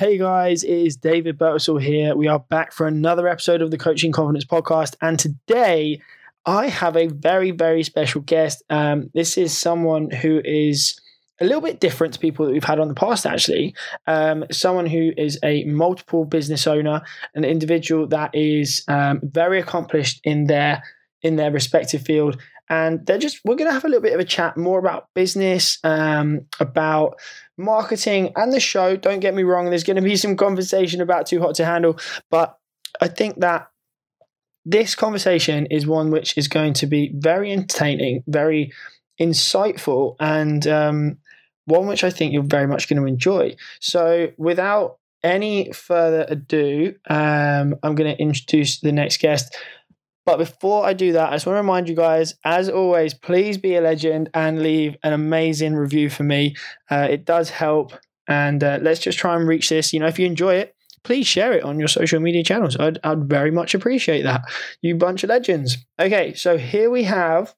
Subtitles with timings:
[0.00, 2.16] Hey guys, it is David Birtwistle here.
[2.16, 4.96] We are back for another episode of the Coaching Confidence Podcast.
[5.02, 6.00] And today
[6.46, 8.62] I have a very, very special guest.
[8.70, 10.98] Um, this is someone who is
[11.38, 13.74] a little bit different to people that we've had on the past, actually.
[14.06, 17.02] Um, someone who is a multiple business owner,
[17.34, 20.82] an individual that is um, very accomplished in their
[21.20, 22.40] in their respective field
[22.70, 25.08] and they're just we're going to have a little bit of a chat more about
[25.14, 27.20] business um, about
[27.58, 28.96] marketing and the show.
[28.96, 31.98] Don't get me wrong there's going to be some conversation about too hot to handle
[32.30, 32.56] but
[33.00, 33.68] i think that
[34.64, 38.72] this conversation is one which is going to be very entertaining very
[39.20, 41.18] insightful and um,
[41.66, 43.54] one which i think you're very much going to enjoy.
[43.80, 49.56] So without any further ado um, i'm going to introduce the next guest
[50.26, 53.58] but before I do that, I just want to remind you guys, as always, please
[53.58, 56.54] be a legend and leave an amazing review for me.
[56.90, 57.92] Uh, it does help.
[58.28, 59.92] And uh, let's just try and reach this.
[59.92, 62.76] You know, if you enjoy it, please share it on your social media channels.
[62.76, 64.42] I'd, I'd very much appreciate that.
[64.82, 65.78] You bunch of legends.
[65.98, 67.54] Okay, so here we have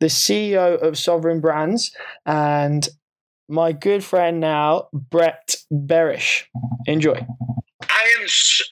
[0.00, 2.88] the CEO of Sovereign Brands and
[3.48, 6.44] my good friend now, Brett Berish.
[6.86, 7.26] Enjoy.
[7.90, 8.26] I am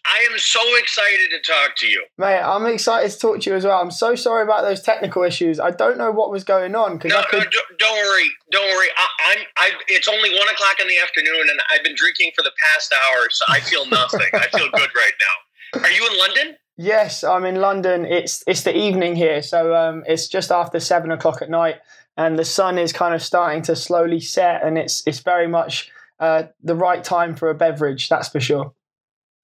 [0.07, 2.41] I am so excited to talk to you, mate.
[2.41, 3.81] I'm excited to talk to you as well.
[3.81, 5.61] I'm so sorry about those technical issues.
[5.61, 7.11] I don't know what was going on no, could...
[7.11, 7.45] no,
[7.79, 8.89] don't worry, don't worry.
[8.97, 9.71] I, am I.
[9.89, 13.29] It's only one o'clock in the afternoon, and I've been drinking for the past hour,
[13.31, 14.21] so I feel nothing.
[14.33, 15.81] I feel good right now.
[15.81, 16.57] Are you in London?
[16.77, 18.05] Yes, I'm in London.
[18.05, 21.77] It's it's the evening here, so um, it's just after seven o'clock at night,
[22.17, 25.91] and the sun is kind of starting to slowly set, and it's it's very much
[26.21, 28.09] uh, the right time for a beverage.
[28.09, 28.73] That's for sure.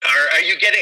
[0.05, 0.81] Are, are you getting?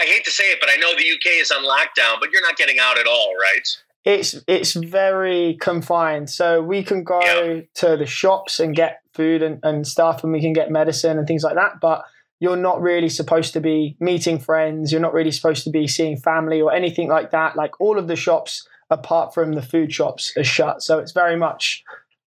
[0.00, 2.42] I hate to say it, but I know the UK is on lockdown, but you're
[2.42, 3.66] not getting out at all, right?
[4.04, 6.30] It's it's very confined.
[6.30, 7.60] So we can go yeah.
[7.74, 11.26] to the shops and get food and, and stuff, and we can get medicine and
[11.26, 11.80] things like that.
[11.80, 12.04] But
[12.40, 14.92] you're not really supposed to be meeting friends.
[14.92, 17.56] You're not really supposed to be seeing family or anything like that.
[17.56, 20.82] Like all of the shops, apart from the food shops, are shut.
[20.82, 21.82] So it's very much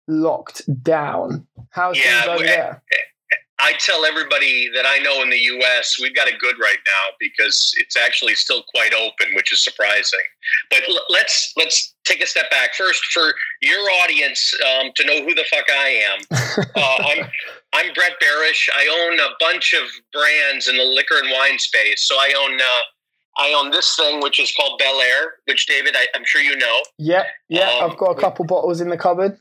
[0.07, 1.47] locked down.
[1.71, 2.83] How's yeah, things over eh, there?
[2.93, 2.97] Eh,
[3.61, 5.99] I tell everybody that I know in the U.S.
[6.01, 10.21] we've got it good right now because it's actually still quite open, which is surprising.
[10.71, 15.25] But l- let's let's take a step back first for your audience um, to know
[15.25, 16.19] who the fuck I am.
[16.75, 17.25] Uh, I'm
[17.73, 18.69] I'm Brett Berish.
[18.75, 22.07] I own a bunch of brands in the liquor and wine space.
[22.07, 22.57] So I own.
[22.57, 22.83] Uh,
[23.41, 26.83] I own this thing, which is called Belaire, which David, I, am sure you know.
[26.99, 27.71] Yeah, yeah.
[27.71, 29.39] Um, I've got a couple bottles in the cupboard.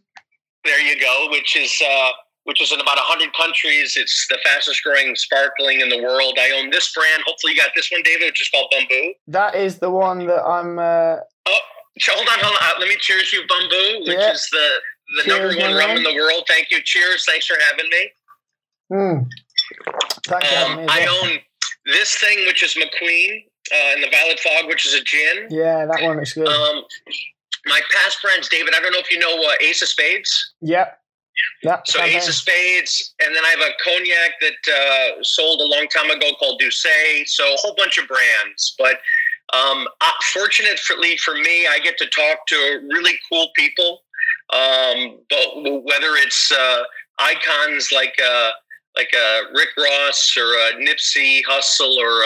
[0.64, 1.28] There you go.
[1.32, 2.12] Which is uh,
[2.48, 3.98] which is in about 100 countries.
[4.00, 6.38] It's the fastest growing sparkling in the world.
[6.40, 7.22] I own this brand.
[7.28, 9.12] Hopefully, you got this one, David, which is called Bumbu.
[9.28, 10.80] That is the one that I'm.
[10.80, 11.18] Uh...
[11.46, 11.60] Oh,
[12.08, 12.64] hold on, hold on.
[12.64, 14.32] Uh, let me cheers you, Bumbu, which yeah.
[14.32, 14.70] is the,
[15.18, 16.46] the number one rum in the world.
[16.48, 16.82] Thank you.
[16.82, 17.26] Cheers.
[17.26, 18.12] Thanks for having me.
[18.94, 19.28] Mm.
[20.28, 21.40] Thanks um, I own
[21.86, 23.44] this thing, which is McQueen,
[23.74, 25.48] uh, and the Violet Fog, which is a gin.
[25.50, 26.48] Yeah, that one looks good.
[26.48, 26.84] Um,
[27.66, 30.54] my past friends, David, I don't know if you know uh, Ace of Spades.
[30.62, 30.98] Yep.
[31.64, 31.82] Yeah.
[31.86, 35.88] So Ace of Spades, and then I have a cognac that uh, sold a long
[35.88, 37.28] time ago called D'Ussé.
[37.28, 38.76] So a whole bunch of brands.
[38.78, 39.00] But
[39.54, 42.56] um, uh, fortunately for me, I get to talk to
[42.90, 44.02] really cool people.
[44.54, 46.84] Um, but whether it's uh,
[47.20, 48.52] icons like uh,
[48.96, 52.24] like uh, Rick Ross or uh, Nipsey Hussle or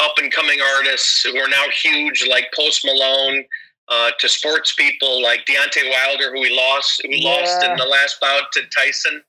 [0.00, 3.44] up and coming artists who are now huge like Post Malone
[3.88, 7.30] uh, to sports people like Deontay Wilder, who we lost, who yeah.
[7.30, 9.22] lost in the last bout to Tyson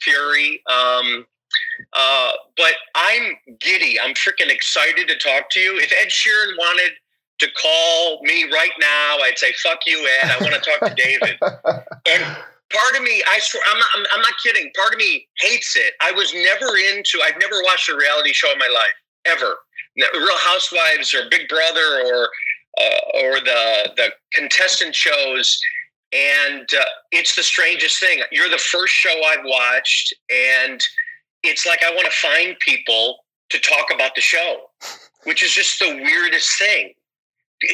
[0.00, 0.62] Fury.
[0.66, 1.26] Um,
[1.92, 3.98] uh, but I'm giddy.
[4.00, 5.78] I'm freaking excited to talk to you.
[5.78, 6.92] If Ed Sheeran wanted
[7.40, 10.30] to call me right now, I'd say, fuck you, Ed.
[10.30, 11.38] I want to talk to David.
[11.42, 12.36] and
[12.70, 14.70] part of me, I swear, I'm not, I'm, I'm not kidding.
[14.76, 15.94] Part of me hates it.
[16.00, 19.56] I was never into, I've never watched a reality show in my life, ever.
[19.96, 22.28] Real Housewives or Big Brother or
[22.80, 25.60] uh, or the the contestant shows,
[26.12, 28.20] and uh, it's the strangest thing.
[28.32, 30.80] You're the first show I've watched, and
[31.42, 33.18] it's like I want to find people
[33.50, 34.58] to talk about the show,
[35.24, 36.94] which is just the weirdest thing.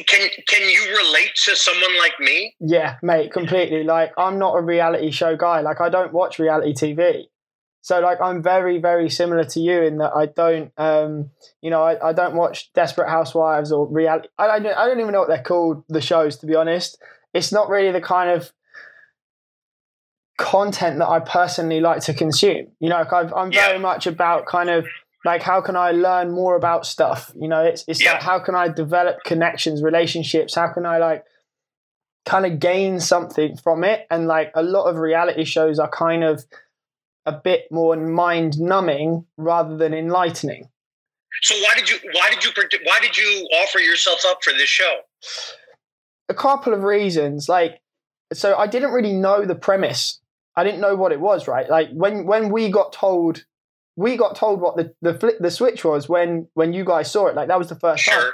[0.08, 2.54] Can can you relate to someone like me?
[2.58, 3.84] Yeah, mate, completely.
[3.84, 5.60] Like I'm not a reality show guy.
[5.60, 7.26] Like I don't watch reality TV.
[7.86, 11.30] So like I'm very very similar to you in that I don't um
[11.62, 15.12] you know I, I don't watch Desperate Housewives or reality I don't I don't even
[15.12, 17.00] know what they're called the shows to be honest.
[17.32, 18.50] It's not really the kind of
[20.36, 22.66] content that I personally like to consume.
[22.80, 23.78] You know, i am very yeah.
[23.78, 24.84] much about kind of
[25.24, 27.30] like how can I learn more about stuff.
[27.40, 28.14] You know, it's it's yeah.
[28.14, 30.56] like how can I develop connections, relationships.
[30.56, 31.22] How can I like
[32.24, 34.08] kind of gain something from it?
[34.10, 36.44] And like a lot of reality shows are kind of
[37.26, 40.68] a bit more mind numbing rather than enlightening.
[41.42, 42.50] So why did you why did you
[42.84, 45.00] why did you offer yourself up for this show?
[46.28, 47.48] A couple of reasons.
[47.48, 47.80] Like,
[48.32, 50.20] so I didn't really know the premise.
[50.56, 51.46] I didn't know what it was.
[51.46, 51.68] Right.
[51.68, 53.44] Like when when we got told
[53.96, 57.26] we got told what the the flip the switch was when when you guys saw
[57.26, 57.34] it.
[57.34, 58.14] Like that was the first sure.
[58.14, 58.30] time.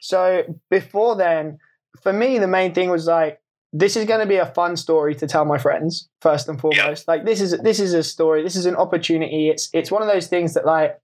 [0.00, 1.58] So before then,
[2.02, 3.40] for me, the main thing was like
[3.72, 7.08] this is going to be a fun story to tell my friends first and foremost.
[7.08, 8.42] Like this is this is a story.
[8.42, 9.48] This is an opportunity.
[9.48, 10.98] It's it's one of those things that like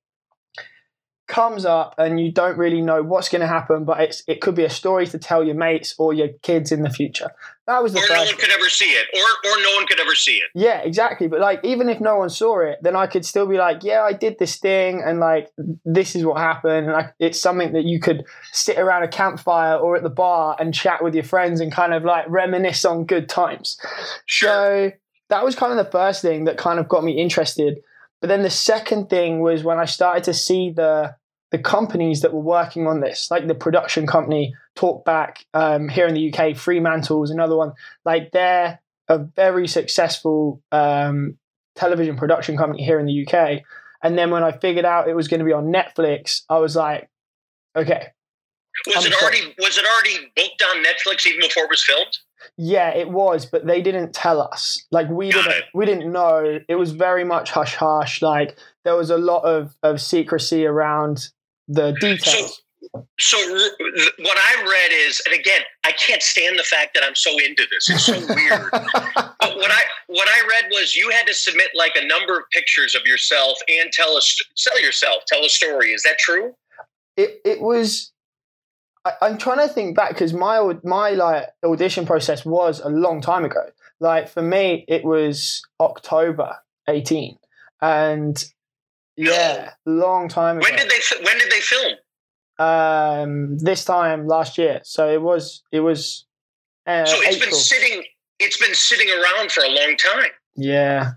[1.29, 4.55] comes up and you don't really know what's going to happen, but it's it could
[4.55, 7.31] be a story to tell your mates or your kids in the future.
[7.67, 10.01] That was the or no one could ever see it, or or no one could
[10.01, 10.51] ever see it.
[10.55, 11.29] Yeah, exactly.
[11.29, 14.03] But like, even if no one saw it, then I could still be like, yeah,
[14.03, 15.51] I did this thing, and like
[15.85, 19.77] this is what happened, and like it's something that you could sit around a campfire
[19.77, 23.05] or at the bar and chat with your friends and kind of like reminisce on
[23.07, 23.79] good times.
[24.27, 24.49] Sure.
[24.51, 24.93] So
[25.29, 27.79] that was kind of the first thing that kind of got me interested.
[28.23, 31.17] But then the second thing was when I started to see the
[31.51, 36.15] the companies that were working on this, like the production company Talkback um, here in
[36.15, 37.73] the UK, Fremantle's another one.
[38.07, 41.37] Like they're a very successful um,
[41.75, 43.65] television production company here in the UK.
[44.03, 46.75] And then when I figured out it was going to be on Netflix, I was
[46.75, 47.11] like,
[47.77, 48.07] okay.
[48.87, 52.17] Was I'm it already was it already booked on Netflix even before it was filmed?
[52.57, 54.85] Yeah, it was, but they didn't tell us.
[54.91, 55.65] Like we Got didn't it.
[55.75, 56.61] we didn't know.
[56.69, 58.23] It was very much hush hush.
[58.23, 61.29] Like there was a lot of, of secrecy around
[61.69, 62.63] the details.
[62.95, 63.39] So, so
[64.19, 67.65] what I read is, and again, I can't stand the fact that I'm so into
[67.71, 67.89] this.
[67.89, 68.69] It's so weird.
[68.73, 72.45] but what I what I read was you had to submit like a number of
[72.53, 75.93] pictures of yourself and tell us sell yourself, tell a story.
[75.93, 76.55] Is that true?
[77.17, 78.12] It it was.
[79.05, 83.21] I, I'm trying to think back because my my like audition process was a long
[83.21, 83.67] time ago.
[84.01, 86.57] Like for me, it was October
[86.89, 87.37] 18,
[87.81, 88.45] and
[89.17, 90.67] yeah, long time ago.
[90.69, 91.95] When did they When did they film?
[92.59, 94.81] Um, this time last year.
[94.85, 95.63] So it was.
[95.73, 96.27] It was.
[96.87, 97.51] Uh, so it's April.
[97.51, 98.05] been sitting.
[98.39, 100.31] It's been sitting around for a long time.
[100.57, 101.13] Yeah.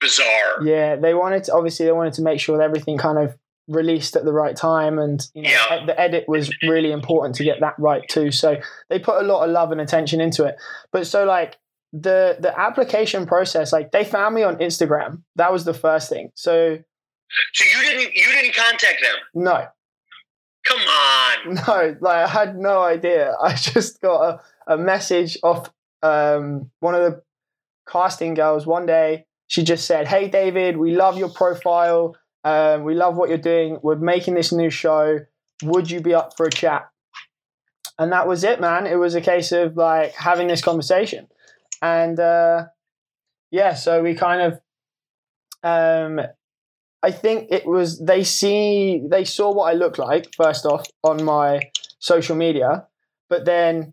[0.00, 0.62] Bizarre.
[0.64, 1.54] Yeah, they wanted to.
[1.54, 3.36] Obviously, they wanted to make sure that everything kind of
[3.68, 5.86] released at the right time, and you know, yeah.
[5.86, 8.30] the edit was really important to get that right too.
[8.30, 8.56] So
[8.88, 10.56] they put a lot of love and attention into it.
[10.92, 11.58] But so like
[11.92, 15.22] the the application process, like they found me on Instagram.
[15.36, 16.30] That was the first thing.
[16.34, 16.78] So
[17.52, 19.16] so you didn't you didn't contact them?
[19.34, 19.66] No.
[20.66, 21.28] Come on.
[21.66, 23.34] No, like I had no idea.
[23.42, 24.22] I just got
[24.68, 25.70] a, a message off
[26.02, 27.22] um, one of the
[27.88, 29.26] casting girls one day.
[29.48, 32.14] She just said, "Hey David, we love your profile.
[32.44, 33.78] Um, we love what you're doing.
[33.82, 35.20] We're making this new show.
[35.62, 36.88] Would you be up for a chat?"
[37.98, 38.86] And that was it, man.
[38.86, 41.28] It was a case of like having this conversation,
[41.80, 42.66] and uh,
[43.50, 44.60] yeah, so we kind of
[45.62, 46.20] um,
[47.02, 51.24] I think it was they see they saw what I look like first off on
[51.24, 52.86] my social media,
[53.28, 53.92] but then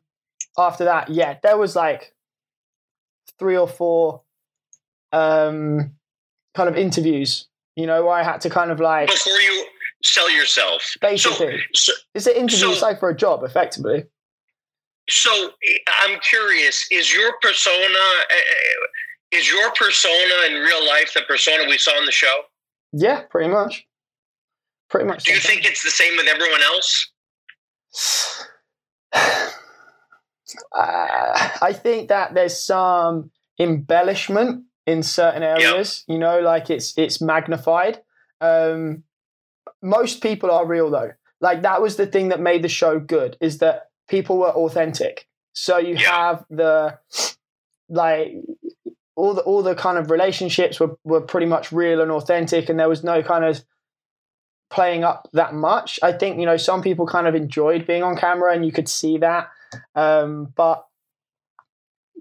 [0.58, 2.14] after that, yeah, there was like
[3.38, 4.22] three or four
[5.12, 5.96] um,
[6.56, 7.48] kind of interviews.
[7.76, 9.66] You know, I had to kind of like before you
[10.04, 10.96] sell yourself.
[11.02, 12.66] Basically, so, so, it's an interview.
[12.66, 14.06] So, it's like for a job, effectively.
[15.10, 15.52] So
[16.04, 17.76] I'm curious: is your persona
[18.30, 22.42] eh, eh, is your persona in real life the persona we saw in the show?
[22.92, 23.86] Yeah, pretty much.
[24.90, 25.26] Pretty much.
[25.26, 27.12] Do you think it's the same with everyone else?
[30.76, 36.04] Uh, I think that there's some embellishment in certain areas.
[36.08, 36.14] Yep.
[36.14, 38.02] You know, like it's it's magnified.
[38.42, 39.04] Um,
[39.82, 41.12] most people are real though.
[41.42, 45.28] Like that was the thing that made the show good is that people were authentic.
[45.54, 46.12] So you yep.
[46.12, 47.00] have the
[47.90, 48.34] like
[49.16, 52.80] all the all the kind of relationships were, were pretty much real and authentic and
[52.80, 53.64] there was no kind of
[54.70, 58.16] playing up that much i think you know some people kind of enjoyed being on
[58.16, 59.50] camera and you could see that
[59.96, 60.86] um, but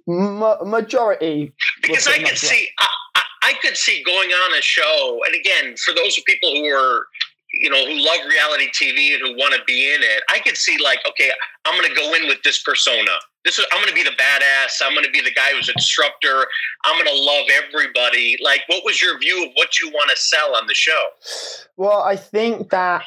[0.08, 5.34] ma- majority because i could see I, I could see going on a show and
[5.34, 7.06] again for those people who are
[7.52, 10.56] you know, who love reality TV and who want to be in it, I could
[10.56, 11.30] see like, okay,
[11.64, 13.10] I'm going to go in with this persona.
[13.44, 14.82] This is I'm going to be the badass.
[14.84, 16.46] I'm going to be the guy who's a disruptor.
[16.84, 18.36] I'm going to love everybody.
[18.42, 21.06] Like, what was your view of what you want to sell on the show?
[21.76, 23.04] Well, I think that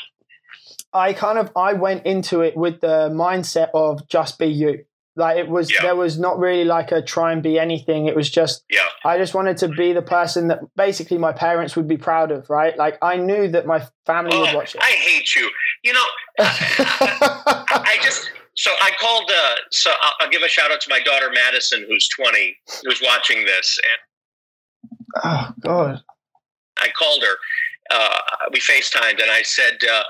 [0.93, 4.86] I kind of I went into it with the mindset of just be you.
[5.15, 5.81] Like it was, yeah.
[5.81, 8.07] there was not really like a try and be anything.
[8.07, 8.87] It was just, yeah.
[9.03, 12.49] I just wanted to be the person that basically my parents would be proud of,
[12.49, 12.77] right?
[12.77, 14.81] Like I knew that my family oh, would watch it.
[14.81, 15.49] I hate you.
[15.83, 16.05] You know,
[16.39, 20.89] I, I, just, so I called, uh, so I'll, I'll, give a shout out to
[20.89, 23.79] my daughter, Madison, who's 20, who's watching this.
[25.23, 26.01] Oh God.
[26.81, 27.35] I called her.
[27.89, 28.19] Uh,
[28.51, 30.03] we FaceTimed, and I said, uh,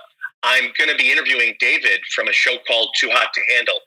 [0.44, 3.80] "I'm going to be interviewing David from a show called Too Hot to Handle."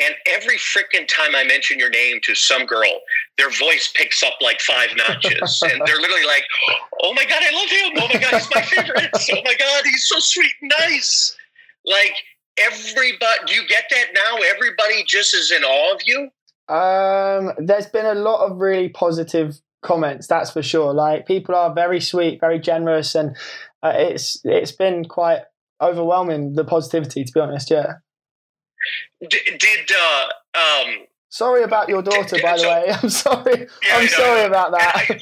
[0.00, 3.00] And every freaking time I mention your name to some girl,
[3.36, 5.62] their voice picks up like five notches.
[5.70, 6.44] and they're literally like,
[7.02, 8.02] oh my God, I love him.
[8.02, 9.10] Oh my God, he's my favorite.
[9.32, 11.36] oh my God, he's so sweet and nice.
[11.84, 12.14] Like,
[12.58, 14.36] everybody, do you get that now?
[14.54, 16.28] Everybody just is in awe of you?
[16.68, 20.92] Um, there's been a lot of really positive comments, that's for sure.
[20.92, 23.36] Like, people are very sweet, very generous, and
[23.82, 25.42] uh, it's it's been quite
[25.80, 27.70] overwhelming the positivity, to be honest.
[27.70, 27.94] Yeah.
[29.20, 32.92] D- did uh, um, sorry about your daughter, did, by the way.
[33.02, 33.66] I'm sorry.
[33.82, 34.92] Yeah, I'm sorry about that.
[34.94, 35.20] I,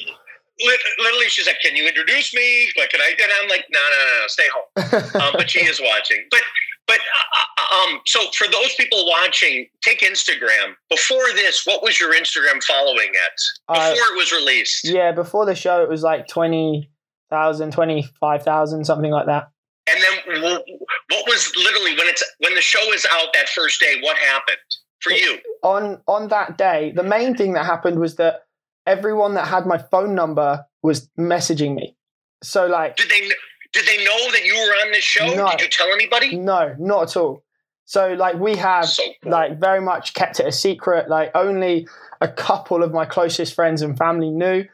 [0.98, 2.68] literally, she's like, "Can you introduce me?
[2.76, 5.60] Like, can I?" And I'm like, "No, no, no, no stay home." um, but she
[5.60, 6.24] is watching.
[6.30, 6.40] But
[6.86, 10.74] but uh, uh, um, so for those people watching, take Instagram.
[10.88, 13.74] Before this, what was your Instagram following at?
[13.74, 14.88] Before uh, it was released.
[14.88, 19.48] Yeah, before the show, it was like 20,000, 25,000, something like that.
[19.88, 20.62] And then
[21.10, 23.96] what was literally when it's when the show is out that first day?
[24.00, 24.56] What happened
[25.00, 25.38] for you?
[25.62, 28.46] On on that day, the main thing that happened was that
[28.86, 31.96] everyone that had my phone number was messaging me.
[32.42, 33.28] So like, did they
[33.72, 35.26] did they know that you were on this show?
[35.34, 36.36] No, did you tell anybody?
[36.36, 37.44] No, not at all.
[37.84, 39.32] So like we have so cool.
[39.32, 41.08] like very much kept it a secret.
[41.08, 41.86] Like only
[42.20, 44.64] a couple of my closest friends and family knew,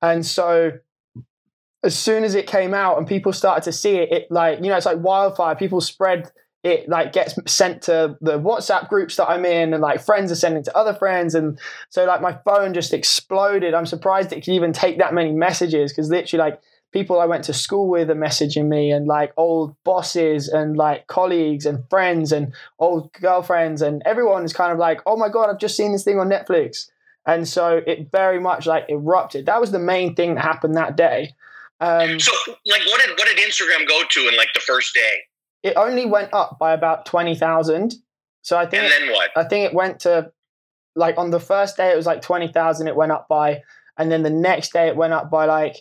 [0.00, 0.72] and so
[1.84, 4.68] as soon as it came out and people started to see it, it like you
[4.68, 5.54] know it's like wildfire.
[5.56, 6.30] People spread
[6.62, 10.36] it like gets sent to the WhatsApp groups that I'm in, and like friends are
[10.36, 11.58] sending to other friends, and
[11.88, 13.74] so like my phone just exploded.
[13.74, 16.60] I'm surprised it could even take that many messages because literally like
[16.92, 21.08] people I went to school with are messaging me, and like old bosses and like
[21.08, 25.50] colleagues and friends and old girlfriends, and everyone is kind of like, oh my god,
[25.50, 26.90] I've just seen this thing on Netflix,
[27.26, 29.46] and so it very much like erupted.
[29.46, 31.34] That was the main thing that happened that day.
[31.82, 32.32] Um, so,
[32.64, 35.18] like, what did what did Instagram go to in like the first day?
[35.64, 37.94] It only went up by about twenty thousand.
[38.42, 38.84] So I think.
[38.84, 39.30] And then what?
[39.36, 40.30] I think it went to,
[40.94, 42.86] like, on the first day it was like twenty thousand.
[42.86, 43.62] It went up by,
[43.98, 45.76] and then the next day it went up by like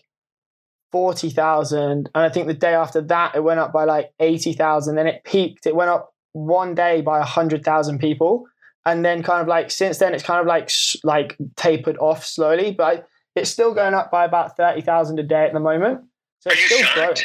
[0.92, 4.54] forty thousand, and I think the day after that it went up by like eighty
[4.54, 4.96] thousand.
[4.96, 5.68] Then it peaked.
[5.68, 8.48] It went up one day by hundred thousand people,
[8.88, 10.72] and then kind of like since then it's kind of like
[11.04, 12.72] like tapered off slowly.
[12.72, 16.02] But it's still going up by about thirty thousand a day at the moment.
[16.40, 17.18] So it's still growing.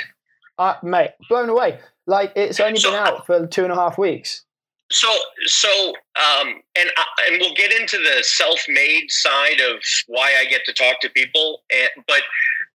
[0.59, 1.79] Uh, mate, blown away.
[2.07, 4.45] Like it's only so, been out for two and a half weeks.
[4.93, 5.09] So,
[5.47, 10.65] so, um, and uh, and we'll get into the self-made side of why I get
[10.67, 12.23] to talk to people, and, but.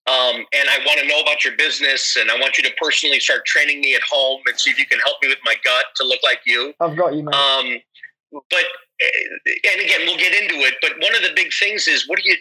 [0.07, 3.19] Um, and I want to know about your business, and I want you to personally
[3.19, 5.83] start training me at home and see if you can help me with my gut
[5.97, 6.73] to look like you.
[6.79, 7.33] I've got you, man.
[7.33, 7.77] Um,
[8.31, 8.65] but
[9.01, 10.75] eh, and again, we'll get into it.
[10.81, 12.37] But one of the big things is, what do you?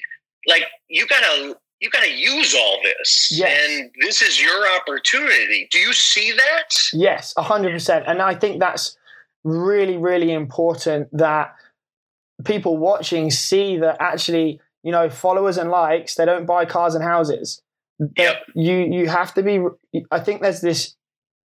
[0.46, 3.28] Like you gotta you gotta use all this.
[3.32, 3.68] Yes.
[3.68, 5.68] and this is your opportunity.
[5.70, 6.74] Do you see that?
[6.92, 8.96] Yes 100% and i think that's
[9.44, 11.54] really really important that
[12.44, 17.04] people watching see that actually you know followers and likes they don't buy cars and
[17.04, 17.62] houses.
[18.18, 18.36] Yep.
[18.54, 19.58] you you have to be
[20.10, 20.96] i think there's this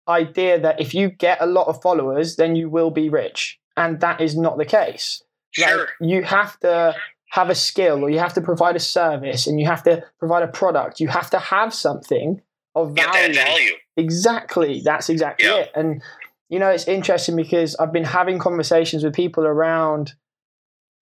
[0.09, 3.59] idea that if you get a lot of followers then you will be rich.
[3.77, 5.23] And that is not the case.
[5.51, 5.79] Sure.
[5.79, 6.95] Like, you have to
[7.35, 10.45] have a skill or you have to provide a service and you have to provide
[10.45, 11.01] a product.
[11.01, 12.41] You have to have something
[12.77, 13.35] of value.
[13.35, 13.73] value.
[13.97, 14.83] Exactly.
[14.85, 15.73] That's exactly it.
[15.75, 16.01] And
[16.49, 20.15] you know, it's interesting because I've been having conversations with people around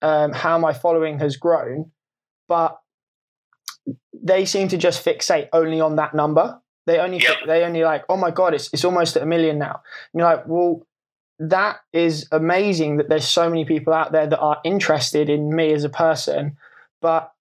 [0.00, 1.90] um, how my following has grown,
[2.48, 2.80] but
[4.14, 6.58] they seem to just fixate only on that number.
[6.86, 7.36] They only yep.
[7.46, 9.82] they only like, oh my god, it's it's almost at a million now.
[10.14, 10.86] And you're like, well,
[11.38, 15.72] that is amazing that there's so many people out there that are interested in me
[15.72, 16.56] as a person.
[17.00, 17.32] But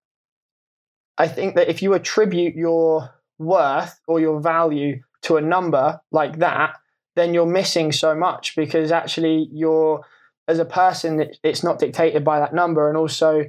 [1.17, 6.39] I think that if you attribute your worth or your value to a number like
[6.39, 6.77] that,
[7.15, 10.03] then you're missing so much because actually you're,
[10.47, 12.87] as a person, it's not dictated by that number.
[12.87, 13.45] And also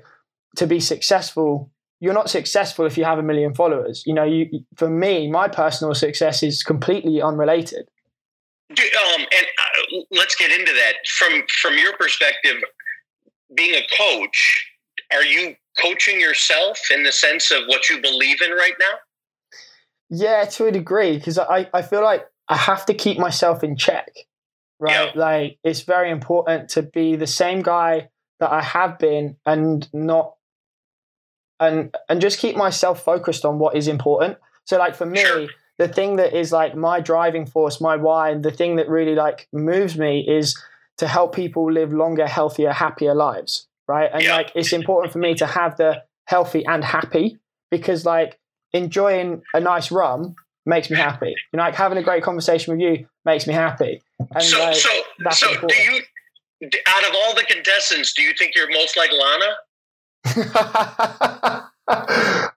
[0.57, 1.71] to be successful,
[2.01, 4.03] you're not successful if you have a million followers.
[4.05, 7.89] You know, you, for me, my personal success is completely unrelated.
[8.79, 12.57] Um, and uh, let's get into that from from your perspective.
[13.55, 14.67] Being a coach,
[15.13, 18.95] are you coaching yourself in the sense of what you believe in right now?
[20.11, 23.77] Yeah, to a degree, because I, I feel like I have to keep myself in
[23.77, 24.11] check,
[24.79, 25.15] right?
[25.15, 28.09] Like it's very important to be the same guy
[28.41, 30.35] that I have been and not
[31.61, 34.39] and and just keep myself focused on what is important.
[34.65, 35.49] So like for me, sure
[35.79, 39.15] the thing that is like my driving force, my why, and the thing that really
[39.15, 40.61] like moves me is
[40.99, 43.67] to help people live longer, healthier, happier lives.
[43.89, 44.11] Right.
[44.13, 44.37] And yeah.
[44.37, 47.39] like it's important for me to have the healthy and happy
[47.71, 48.39] because like
[48.73, 51.35] enjoying a nice rum makes me happy.
[51.53, 54.01] You know, like having a great conversation with you makes me happy.
[54.35, 54.89] And so, like, so,
[55.33, 55.73] so important.
[55.73, 56.03] do you?
[56.87, 59.57] Out of all the contestants, do you think you're most like Lana?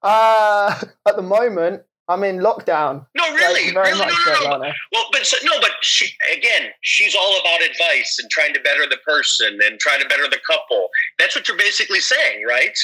[0.04, 3.06] uh, at the moment, I'm in lockdown.
[3.16, 4.72] No, really, like, really, no, no, no.
[4.92, 8.86] Well, but so, no, but she again, she's all about advice and trying to better
[8.88, 10.90] the person and trying to better the couple.
[11.18, 12.78] That's what you're basically saying, right?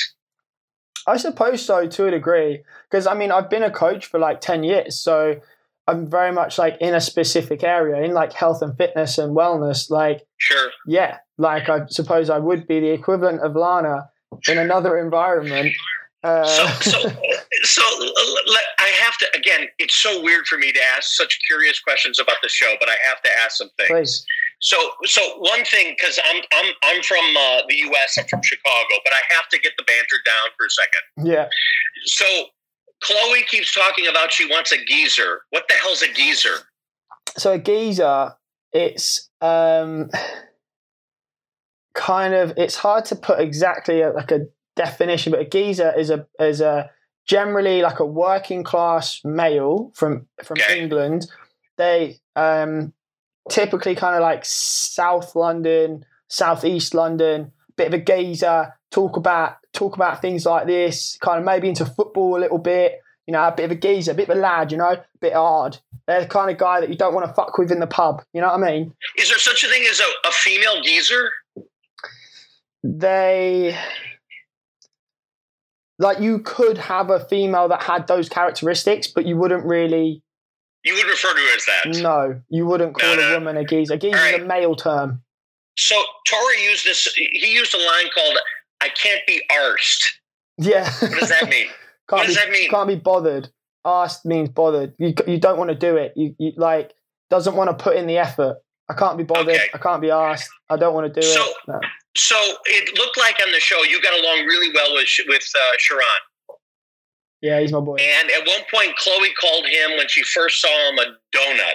[1.07, 4.41] I suppose so to a degree, because I mean, I've been a coach for like
[4.41, 5.39] ten years, so
[5.87, 9.91] I'm very much like in a specific area in like health and fitness and wellness.
[9.91, 14.09] Like, sure, yeah, like I suppose I would be the equivalent of Lana
[14.47, 15.75] in another environment
[16.23, 17.11] uh, so, so,
[17.63, 19.67] so I have to again.
[19.79, 22.95] It's so weird for me to ask such curious questions about the show, but I
[23.07, 23.89] have to ask some things.
[23.89, 24.25] Please.
[24.61, 28.17] So, so one thing because I'm I'm I'm from uh, the U.S.
[28.17, 31.27] I'm from Chicago, but I have to get the banter down for a second.
[31.29, 31.47] Yeah.
[32.05, 32.25] So,
[33.03, 35.41] Chloe keeps talking about she wants a geezer.
[35.49, 36.57] What the hell's a geezer?
[37.37, 38.35] So a geezer,
[38.71, 40.09] it's um,
[41.95, 44.41] kind of it's hard to put exactly a, like a
[44.75, 46.91] definition, but a geezer is a is a
[47.31, 50.81] generally like a working class male from from okay.
[50.81, 51.27] England.
[51.77, 52.91] They um,
[53.49, 58.73] typically kind of like South London, Southeast London, bit of a geezer.
[58.91, 61.17] Talk about talk about things like this.
[61.21, 62.99] Kind of maybe into football a little bit.
[63.25, 64.73] You know, a bit of a geezer, a bit of a lad.
[64.73, 65.77] You know, a bit hard.
[66.07, 68.23] They're the kind of guy that you don't want to fuck with in the pub.
[68.33, 68.93] You know what I mean?
[69.17, 71.29] Is there such a thing as a, a female geezer?
[72.83, 73.77] They
[76.01, 80.23] like you could have a female that had those characteristics, but you wouldn't really.
[80.83, 82.01] You would refer to it as that.
[82.01, 83.29] No, you wouldn't call no, no.
[83.29, 83.97] a woman a geezer.
[83.97, 84.35] Geezer right.
[84.35, 85.21] is a male term.
[85.77, 87.07] So Tori used this.
[87.15, 88.37] He used a line called
[88.81, 90.05] "I can't be arsed."
[90.57, 90.91] Yeah.
[90.99, 91.67] What does that mean?
[92.09, 92.69] what does be, that mean?
[92.69, 93.49] Can't be bothered.
[93.85, 94.93] Arsed means bothered.
[94.97, 96.13] You you don't want to do it.
[96.15, 96.93] You, you like
[97.29, 98.57] doesn't want to put in the effort.
[98.89, 99.55] I can't be bothered.
[99.55, 99.69] Okay.
[99.73, 100.49] I can't be asked.
[100.69, 101.55] I don't want to do so, it.
[101.67, 101.79] No.
[102.15, 105.77] So it looked like on the show you got along really well with with uh,
[105.79, 106.57] Sharron.
[107.41, 107.95] Yeah, he's my boy.
[107.95, 111.73] And at one point, Chloe called him when she first saw him a donut.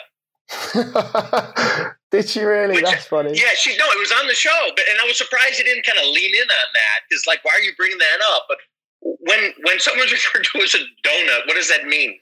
[2.13, 2.77] Did she really?
[2.77, 3.33] Which, That's funny.
[3.35, 5.85] Yeah, she no, it was on the show, but and I was surprised he didn't
[5.85, 8.45] kind of lean in on that because, like, why are you bringing that up?
[8.49, 8.59] But
[9.01, 12.21] when when someone's referred to as a donut, what does that mean?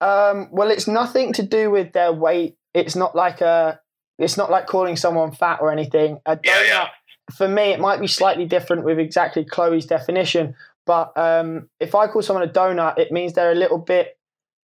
[0.00, 2.56] Um, well, it's nothing to do with their weight.
[2.72, 3.80] It's not like a.
[4.18, 6.20] It's not like calling someone fat or anything.
[6.24, 6.88] A donut yeah, yeah
[7.36, 10.54] for me, it might be slightly different with exactly Chloe's definition.
[10.86, 14.18] But um, if I call someone a donut, it means they're a little bit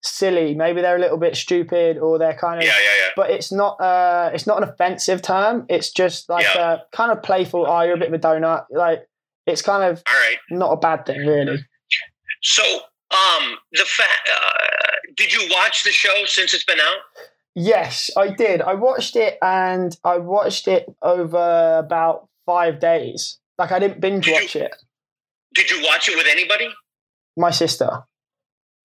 [0.04, 0.54] silly.
[0.54, 2.66] Maybe they're a little bit stupid, or they're kind of.
[2.66, 3.10] Yeah, yeah, yeah.
[3.16, 3.82] But it's not.
[3.82, 5.66] Uh, it's not an offensive term.
[5.70, 6.74] It's just like yeah.
[6.74, 7.66] a kind of playful.
[7.68, 8.66] Oh, you're a bit of a donut.
[8.70, 9.08] Like
[9.48, 10.38] it's kind of all right.
[10.50, 11.58] Not a bad thing, really.
[12.44, 14.30] So, um, the fact.
[14.32, 14.58] Uh,
[15.16, 16.98] did you watch the show since it's been out?
[17.54, 18.62] Yes, I did.
[18.62, 23.40] I watched it, and I watched it over about five days.
[23.58, 24.76] Like I didn't binge did watch you, it.
[25.54, 26.70] Did you watch it with anybody?
[27.38, 28.04] My sister.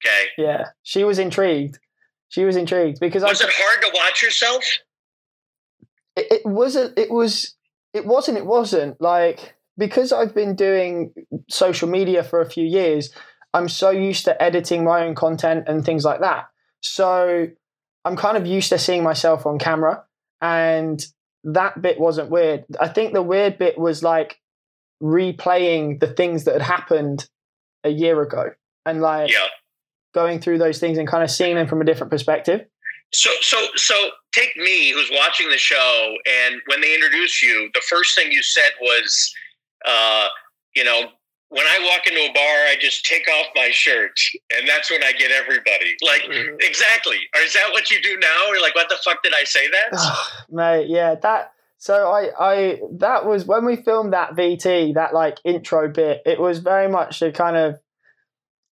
[0.04, 0.26] Okay.
[0.38, 1.78] Yeah, she was intrigued.
[2.28, 4.64] She was intrigued because I was I, it hard to watch yourself?
[6.16, 6.98] It, it wasn't.
[6.98, 7.54] It was.
[7.94, 8.38] It wasn't.
[8.38, 11.12] It wasn't like because I've been doing
[11.48, 13.10] social media for a few years.
[13.54, 16.48] I'm so used to editing my own content and things like that.
[16.80, 17.48] So
[18.04, 20.04] I'm kind of used to seeing myself on camera
[20.40, 21.04] and
[21.46, 22.64] that bit wasn't weird.
[22.80, 24.38] I think the weird bit was like
[25.02, 27.28] replaying the things that had happened
[27.84, 28.50] a year ago
[28.84, 29.46] and like yeah.
[30.12, 32.66] going through those things and kind of seeing them from a different perspective.
[33.12, 33.94] So, so, so
[34.32, 38.42] take me who's watching the show, and when they introduce you, the first thing you
[38.42, 39.34] said was,
[39.86, 40.26] uh,
[40.74, 41.12] you know,
[41.56, 44.20] when I walk into a bar, I just take off my shirt,
[44.54, 45.96] and that's when I get everybody.
[46.04, 46.56] Like, mm-hmm.
[46.60, 47.16] exactly.
[47.34, 48.50] Or is that what you do now?
[48.50, 49.98] Or like, what the fuck did I say that?
[49.98, 51.52] Oh, mate, yeah, that.
[51.78, 56.20] So I, I, that was when we filmed that VT, that like intro bit.
[56.26, 57.80] It was very much a kind of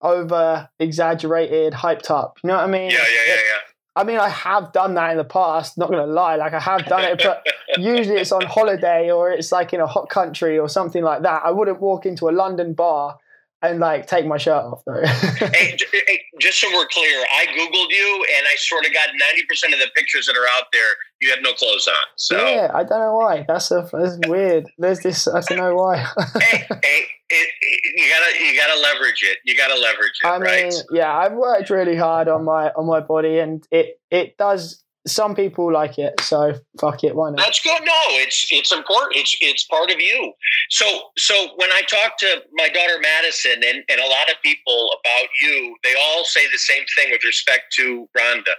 [0.00, 2.38] over exaggerated, hyped up.
[2.42, 2.90] You know what I mean?
[2.90, 3.71] Yeah, yeah, yeah, yeah.
[3.94, 5.76] I mean, I have done that in the past.
[5.76, 7.46] Not gonna lie, like I have done it, but
[7.78, 11.42] usually it's on holiday or it's like in a hot country or something like that.
[11.44, 13.18] I wouldn't walk into a London bar
[13.60, 15.02] and like take my shirt off though.
[15.04, 19.44] hey, hey, just so we're clear, I googled you and I sort of got ninety
[19.46, 20.96] percent of the pictures that are out there.
[21.22, 21.94] You have no clothes on.
[22.16, 23.44] So yeah, I don't know why.
[23.46, 24.68] That's a that's weird.
[24.76, 25.28] There's this.
[25.28, 25.98] I don't know why.
[26.40, 29.38] hey, hey, it, it, you gotta you gotta leverage it.
[29.44, 30.26] You gotta leverage it.
[30.26, 30.64] I right?
[30.64, 34.82] mean, yeah, I've worked really hard on my on my body, and it it does
[35.06, 37.38] some people like it, so fuck it, why not?
[37.38, 37.80] That's good.
[37.84, 39.16] No, it's it's important.
[39.16, 40.32] It's it's part of you.
[40.70, 40.86] So
[41.18, 45.28] so when I talk to my daughter Madison and, and a lot of people about
[45.42, 48.54] you, they all say the same thing with respect to Rhonda.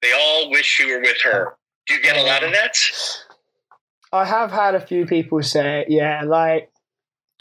[0.00, 1.56] They all wish you were with her.
[1.86, 2.76] Do you get a lot of that?
[4.12, 6.70] I have had a few people say, yeah, like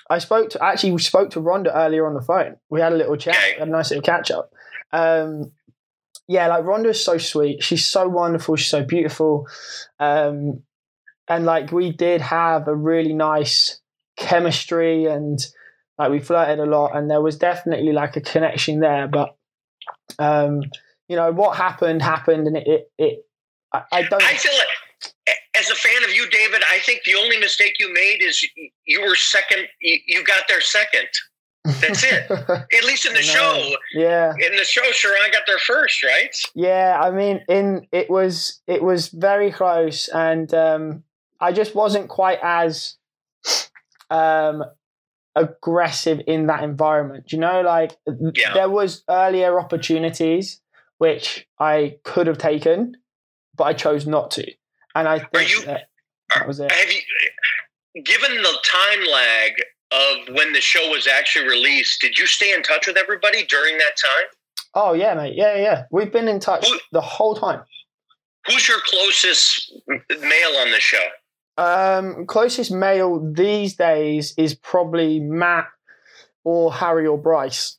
[0.09, 2.57] I spoke to actually we spoke to Rhonda earlier on the phone.
[2.69, 3.59] We had a little chat, okay.
[3.59, 4.53] had a nice little catch up.
[4.93, 5.51] Um,
[6.27, 7.61] yeah, like Rhonda's so sweet.
[7.63, 8.55] She's so wonderful.
[8.55, 9.47] She's so beautiful.
[9.99, 10.63] Um,
[11.27, 13.79] and like we did have a really nice
[14.17, 15.39] chemistry and
[15.97, 19.07] like we flirted a lot and there was definitely like a connection there.
[19.07, 19.35] But
[20.19, 20.61] um,
[21.07, 23.25] you know, what happened happened and it it, it
[23.73, 24.67] I, I don't I feel like
[25.59, 28.45] as a fan of you, David, I think the only mistake you made is
[28.85, 29.67] you were second.
[29.79, 31.07] You got there second.
[31.63, 32.31] That's it.
[32.31, 33.75] At least in the show.
[33.93, 34.31] Yeah.
[34.31, 36.35] In the show, Sharron got there first, right?
[36.55, 41.03] Yeah, I mean, in it was it was very close, and um,
[41.39, 42.95] I just wasn't quite as
[44.09, 44.63] um,
[45.35, 47.31] aggressive in that environment.
[47.31, 48.53] You know, like yeah.
[48.53, 50.61] there was earlier opportunities
[51.01, 52.95] which I could have taken,
[53.61, 54.51] but I chose not to.
[54.95, 55.83] And I think you, that,
[56.33, 56.71] that was it.
[56.71, 59.51] Have you, given the time lag
[59.91, 63.77] of when the show was actually released, did you stay in touch with everybody during
[63.77, 64.29] that time?
[64.73, 65.35] Oh yeah, mate.
[65.35, 65.83] Yeah, yeah.
[65.91, 67.61] We've been in touch Who, the whole time.
[68.47, 71.05] Who's your closest male on the show?
[71.57, 75.67] Um, closest male these days is probably Matt
[76.43, 77.77] or Harry or Bryce.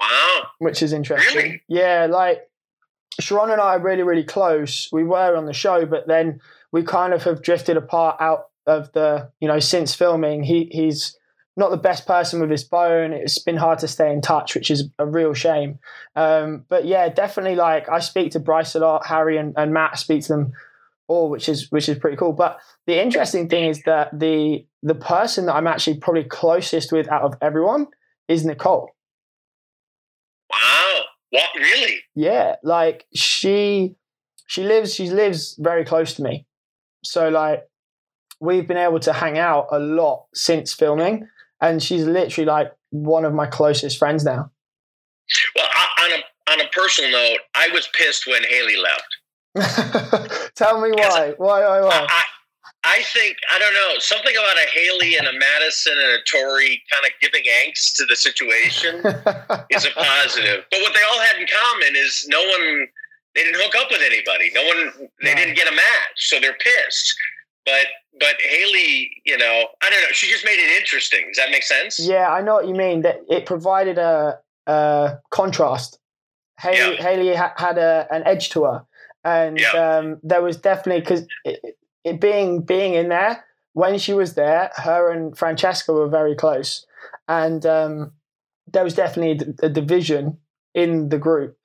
[0.00, 0.44] Wow.
[0.60, 1.36] Which is interesting.
[1.36, 1.62] Really?
[1.68, 2.48] Yeah, like
[3.20, 4.88] Sharron and I are really, really close.
[4.92, 6.40] We were on the show, but then
[6.72, 10.42] we kind of have drifted apart out of the, you know, since filming.
[10.42, 11.16] He he's
[11.56, 13.12] not the best person with his phone.
[13.12, 15.78] It's been hard to stay in touch, which is a real shame.
[16.16, 19.98] Um, but yeah, definitely like I speak to Bryce a lot, Harry and, and Matt
[19.98, 20.52] speak to them
[21.06, 22.32] all, which is which is pretty cool.
[22.32, 27.08] But the interesting thing is that the the person that I'm actually probably closest with
[27.08, 27.86] out of everyone
[28.28, 28.90] is Nicole.
[30.50, 30.93] Wow.
[31.34, 31.96] What really?
[32.14, 33.96] Yeah, like she
[34.46, 36.46] she lives she lives very close to me.
[37.02, 37.64] So like
[38.38, 41.26] we've been able to hang out a lot since filming
[41.60, 44.52] and she's literally like one of my closest friends now.
[45.56, 45.66] Well,
[46.04, 50.52] on a on a personal note, I was pissed when Haley left.
[50.54, 51.34] Tell me why.
[51.36, 51.66] Why?
[51.66, 51.80] Why?
[51.80, 52.06] Why?
[52.08, 52.22] I,
[52.84, 56.82] I think I don't know something about a Haley and a Madison and a Tory
[56.92, 58.96] kind of giving angst to the situation
[59.70, 60.64] is a positive.
[60.70, 62.86] But what they all had in common is no one
[63.34, 64.50] they didn't hook up with anybody.
[64.54, 67.14] No one they didn't get a match, so they're pissed.
[67.64, 67.86] But
[68.20, 70.12] but Haley, you know, I don't know.
[70.12, 71.26] She just made it interesting.
[71.28, 71.98] Does that make sense?
[71.98, 73.02] Yeah, I know what you mean.
[73.02, 75.98] That it provided a, a contrast.
[76.60, 77.02] Haley, yeah.
[77.02, 78.84] Haley ha- had a, an edge to her,
[79.24, 79.70] and yeah.
[79.70, 81.26] um, there was definitely because
[82.04, 86.86] it being being in there when she was there, her and Francesca were very close,
[87.28, 88.12] and um,
[88.72, 90.38] there was definitely a, a division
[90.74, 91.56] in the group.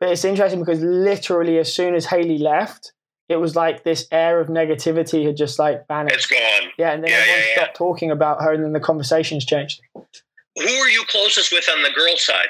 [0.00, 2.92] But it's interesting because literally as soon as Haley left,
[3.28, 6.16] it was like this air of negativity had just like vanished.
[6.16, 6.70] It's gone.
[6.78, 9.80] Yeah, and then yeah, everyone yeah, stopped talking about her, and then the conversations changed.
[9.94, 12.48] Who are you closest with on the girl side?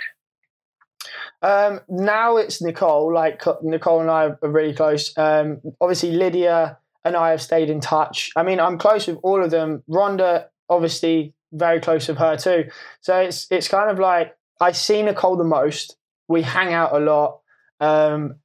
[1.40, 3.12] Um, now it's Nicole.
[3.12, 5.16] Like Nicole and I are really close.
[5.16, 8.30] Um, obviously Lydia and I have stayed in touch.
[8.36, 9.82] I mean, I'm close with all of them.
[9.90, 12.70] Rhonda, obviously, very close with her too.
[13.00, 15.96] So it's it's kind of like I see Nicole the most.
[16.28, 17.40] We hang out a lot,
[17.80, 18.36] um,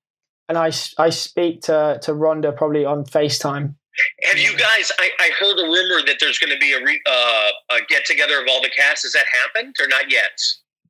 [0.49, 3.76] and I I speak to to Rhonda probably on Facetime.
[4.23, 4.91] Have you guys?
[4.97, 8.06] I, I heard a rumor that there's going to be a, re, uh, a get
[8.06, 9.04] together of all the cast.
[9.04, 10.39] Has that happened or not yet?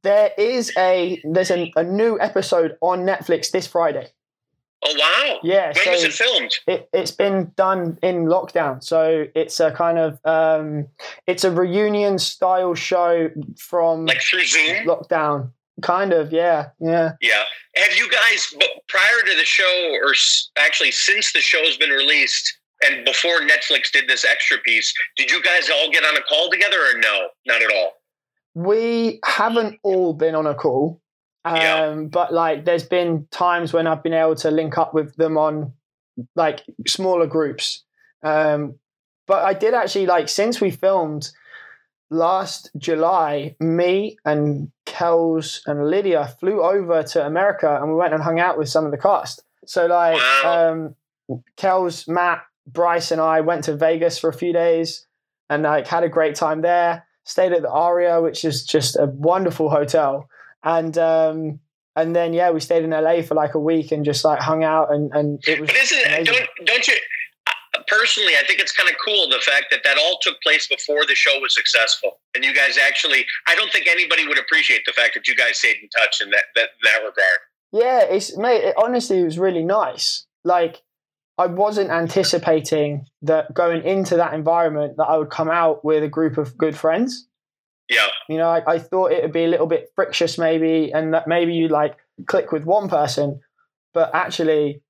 [0.03, 4.07] There is a there's a, a new episode on Netflix this Friday.
[4.85, 5.39] Oh wow!
[5.43, 5.67] Yeah.
[5.67, 6.51] When so was it filmed?
[6.67, 10.87] It, has been done in lockdown, so it's a kind of um,
[11.27, 15.51] it's a reunion style show from like through Zoom lockdown.
[15.81, 17.13] Kind of, yeah, yeah.
[17.19, 17.43] Yeah.
[17.75, 18.53] Have you guys
[18.87, 20.13] prior to the show, or
[20.59, 25.31] actually since the show has been released, and before Netflix did this extra piece, did
[25.31, 27.93] you guys all get on a call together, or no, not at all?
[28.53, 31.01] We haven't all been on a call.
[31.45, 31.95] Um, yeah.
[32.09, 35.73] But like, there's been times when I've been able to link up with them on
[36.35, 37.83] like smaller groups.
[38.23, 38.75] Um,
[39.27, 41.29] but I did actually like since we filmed
[42.09, 48.23] last July, me and Kelz and Lydia flew over to America and we went and
[48.23, 49.43] hung out with some of the cast.
[49.65, 50.95] So like, um,
[51.57, 55.07] Kelz, Matt, Bryce, and I went to Vegas for a few days
[55.49, 57.05] and like had a great time there.
[57.25, 60.29] Stayed at the Aria, which is just a wonderful hotel
[60.63, 61.59] and um,
[61.95, 64.63] and then yeah, we stayed in LA for like a week and just like hung
[64.63, 65.69] out and and it was.
[65.69, 66.95] But isn't it, don't don't you?
[67.87, 71.05] Personally, I think it's kind of cool the fact that that all took place before
[71.05, 73.25] the show was successful, and you guys actually.
[73.47, 76.29] I don't think anybody would appreciate the fact that you guys stayed in touch in
[76.29, 77.39] that that, that regard.
[77.71, 78.63] Yeah, it's mate.
[78.63, 80.25] It, honestly, it was really nice.
[80.43, 80.81] Like
[81.37, 86.07] I wasn't anticipating that going into that environment that I would come out with a
[86.07, 87.27] group of good friends.
[87.89, 88.07] Yeah.
[88.29, 91.27] You know, I, I thought it would be a little bit frictious maybe, and that
[91.27, 93.41] maybe you like click with one person,
[93.93, 94.81] but actually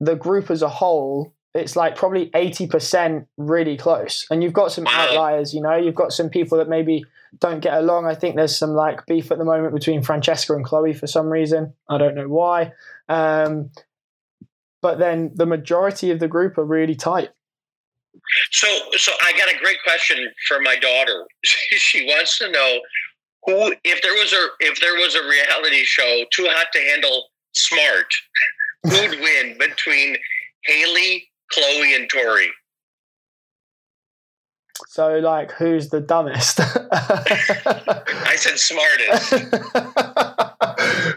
[0.00, 4.26] the group as a whole, it's like probably 80% really close.
[4.30, 7.04] And you've got some outliers, you know, you've got some people that maybe
[7.38, 8.06] don't get along.
[8.06, 11.28] I think there's some like beef at the moment between Francesca and Chloe for some
[11.28, 11.74] reason.
[11.88, 12.72] I don't know why.
[13.08, 13.70] Um,
[14.80, 17.30] but then the majority of the group are really tight.
[18.52, 21.26] So, so I got a great question for my daughter.
[21.44, 22.80] she wants to know
[23.46, 27.24] who, if there was a if there was a reality show too hot to handle,
[27.52, 28.06] smart,
[28.84, 30.16] who'd win between
[30.64, 32.48] Haley, Chloe, and Tori?
[34.86, 36.60] So, like, who's the dumbest?
[36.92, 39.30] I said smartest.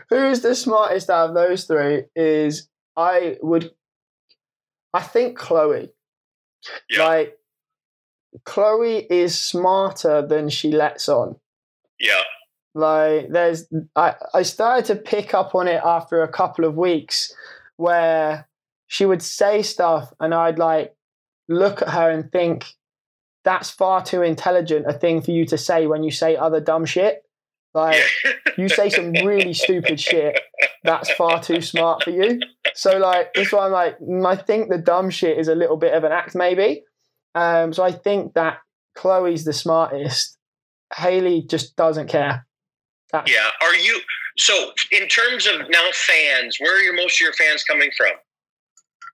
[0.09, 2.03] who's the smartest out of those three?
[2.15, 3.71] Is I would,
[4.93, 5.89] I think Chloe.
[6.89, 7.05] Yeah.
[7.05, 7.37] Like,
[8.45, 11.35] Chloe is smarter than she lets on.
[11.99, 12.23] Yeah.
[12.73, 17.33] Like, there's, I, I started to pick up on it after a couple of weeks
[17.75, 18.47] where
[18.87, 20.95] she would say stuff and I'd like
[21.49, 22.65] look at her and think,
[23.43, 26.85] that's far too intelligent a thing for you to say when you say other dumb
[26.85, 27.23] shit.
[27.73, 28.01] Like
[28.57, 30.39] you say some really stupid shit.
[30.83, 32.39] That's far too smart for you.
[32.73, 35.77] So like that's why I'm like mm, I think the dumb shit is a little
[35.77, 36.83] bit of an act maybe.
[37.35, 38.57] Um, so I think that
[38.95, 40.37] Chloe's the smartest.
[40.93, 42.45] Haley just doesn't care.
[43.11, 43.49] That's- yeah.
[43.65, 43.99] Are you
[44.37, 46.57] so in terms of now fans?
[46.59, 48.11] Where are your most of your fans coming from?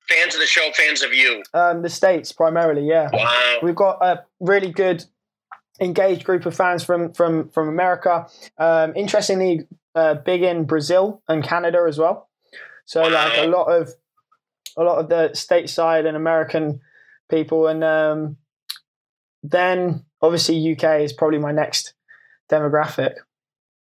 [0.09, 1.43] Fans of the show, fans of you?
[1.53, 2.87] Um, the states primarily.
[2.87, 3.09] Yeah.
[3.11, 3.57] Wow.
[3.61, 5.03] We've got a really good
[5.79, 8.27] engaged group of fans from from from America.
[8.57, 12.29] Um, interestingly, uh, big in Brazil and Canada as well.
[12.85, 13.93] So like a lot of
[14.77, 16.81] a lot of the stateside and American
[17.29, 18.37] people, and um,
[19.43, 21.93] then obviously UK is probably my next
[22.49, 23.15] demographic.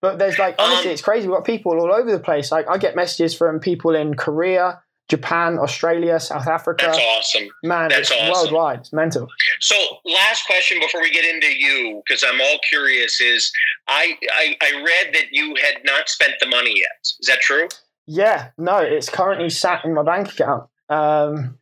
[0.02, 1.28] But there's like honestly, um, it's crazy.
[1.28, 2.52] We've got people all over the place.
[2.52, 6.86] Like I get messages from people in Korea, Japan, Australia, South Africa.
[6.88, 7.48] That's awesome.
[7.64, 8.32] Man, That's it's awesome.
[8.54, 8.80] worldwide.
[8.80, 9.28] It's mental.
[9.60, 13.52] So, last question before we get into you, because I'm all curious, is
[13.88, 17.00] I, I I read that you had not spent the money yet.
[17.20, 17.68] Is that true?
[18.08, 20.64] Yeah, no, it's currently sat in my bank account.
[20.90, 21.58] Um,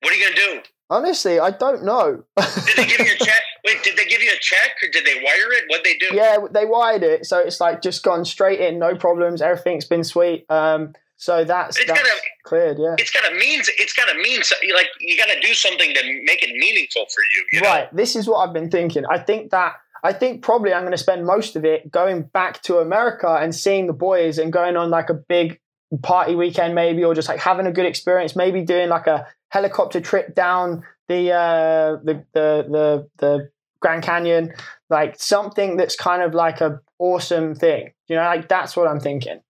[0.00, 0.60] what are you gonna do?
[0.90, 2.24] Honestly, I don't know.
[2.36, 3.42] did they give you a check?
[3.64, 5.64] Wait, did they give you a check or did they wire it?
[5.68, 6.08] What they do?
[6.12, 9.42] Yeah, they wired it, so it's like just gone straight in, no problems.
[9.42, 10.46] Everything's been sweet.
[10.48, 12.94] Um, so that's, it's that's gotta, cleared, yeah.
[12.96, 14.40] It's got to mean it's got to mean
[14.74, 17.46] like you got to do something to make it meaningful for you.
[17.52, 17.94] you right.
[17.94, 19.04] This is what I've been thinking.
[19.04, 22.62] I think that I think probably I'm going to spend most of it going back
[22.62, 25.60] to America and seeing the boys and going on like a big
[26.02, 30.00] party weekend maybe or just like having a good experience maybe doing like a helicopter
[30.00, 34.54] trip down the uh the the the, the Grand Canyon
[34.88, 39.00] like something that's kind of like a awesome thing you know like that's what I'm
[39.00, 39.40] thinking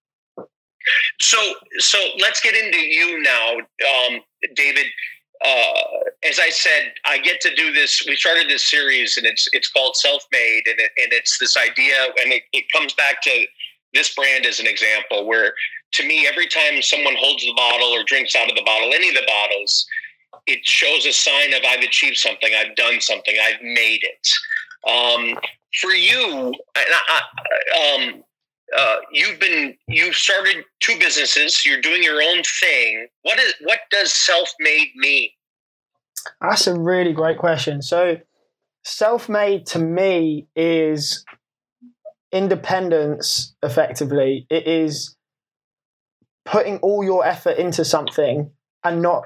[1.21, 4.21] so, so let's get into you now, um,
[4.55, 4.87] David.
[5.43, 5.83] Uh,
[6.29, 8.05] as I said, I get to do this.
[8.07, 11.57] We started this series, and it's it's called Self Made, and it, and it's this
[11.57, 13.47] idea, and it, it comes back to
[13.95, 15.27] this brand as an example.
[15.27, 15.55] Where
[15.95, 19.09] to me, every time someone holds the bottle or drinks out of the bottle, any
[19.09, 19.87] of the bottles,
[20.47, 24.29] it shows a sign of I've achieved something, I've done something, I've made it.
[24.89, 25.39] Um,
[25.81, 27.23] for you, I,
[27.95, 28.25] um,
[28.77, 31.65] uh, you've been you've started two businesses.
[31.67, 33.09] You're doing your own thing.
[33.23, 35.31] What is what does self-made mean?
[36.41, 37.83] That's a really great question.
[37.83, 38.19] So,
[38.85, 41.25] self-made to me is
[42.33, 43.55] independence.
[43.63, 45.17] Effectively, it is
[46.45, 48.51] putting all your effort into something
[48.85, 49.25] and not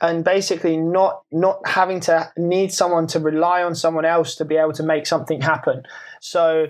[0.00, 4.56] and basically not not having to need someone to rely on someone else to be
[4.56, 5.82] able to make something happen
[6.24, 6.68] so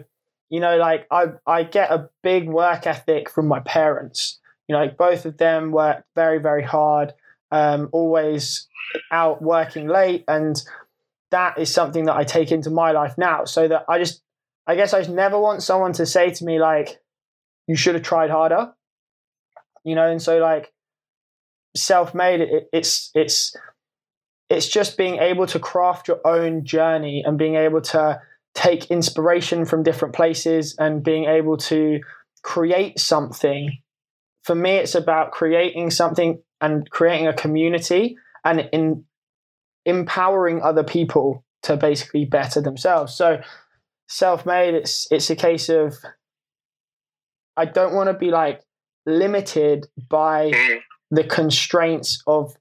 [0.51, 4.41] you know like i i get a big work ethic from my parents.
[4.69, 7.15] You know like both of them work very very hard
[7.51, 8.67] um, always
[9.13, 10.61] out working late and
[11.31, 13.45] that is something that i take into my life now.
[13.45, 14.23] So that i just
[14.67, 17.01] i guess i never want someone to say to me like
[17.69, 18.75] you should have tried harder.
[19.85, 20.73] You know and so like
[21.77, 23.55] self-made it, it's it's
[24.51, 28.21] it's just being able to craft your own journey and being able to
[28.55, 32.01] take inspiration from different places and being able to
[32.43, 33.79] create something.
[34.45, 39.05] For me, it's about creating something and creating a community and in
[39.85, 43.15] empowering other people to basically better themselves.
[43.15, 43.41] So
[44.09, 45.95] self-made, it's it's a case of
[47.57, 48.63] I don't want to be like
[49.07, 50.81] limited by mm.
[51.11, 52.55] the constraints of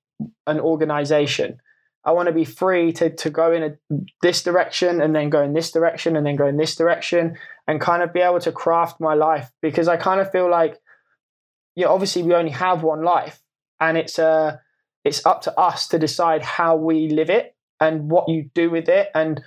[0.47, 1.57] an organization.
[2.05, 5.41] I want to be free to to go in a, this direction and then go
[5.41, 7.37] in this direction and then go in this direction
[7.67, 10.79] and kind of be able to craft my life because I kind of feel like
[11.75, 13.41] you know obviously we only have one life
[13.79, 14.57] and it's uh
[15.03, 18.89] it's up to us to decide how we live it and what you do with
[18.89, 19.41] it and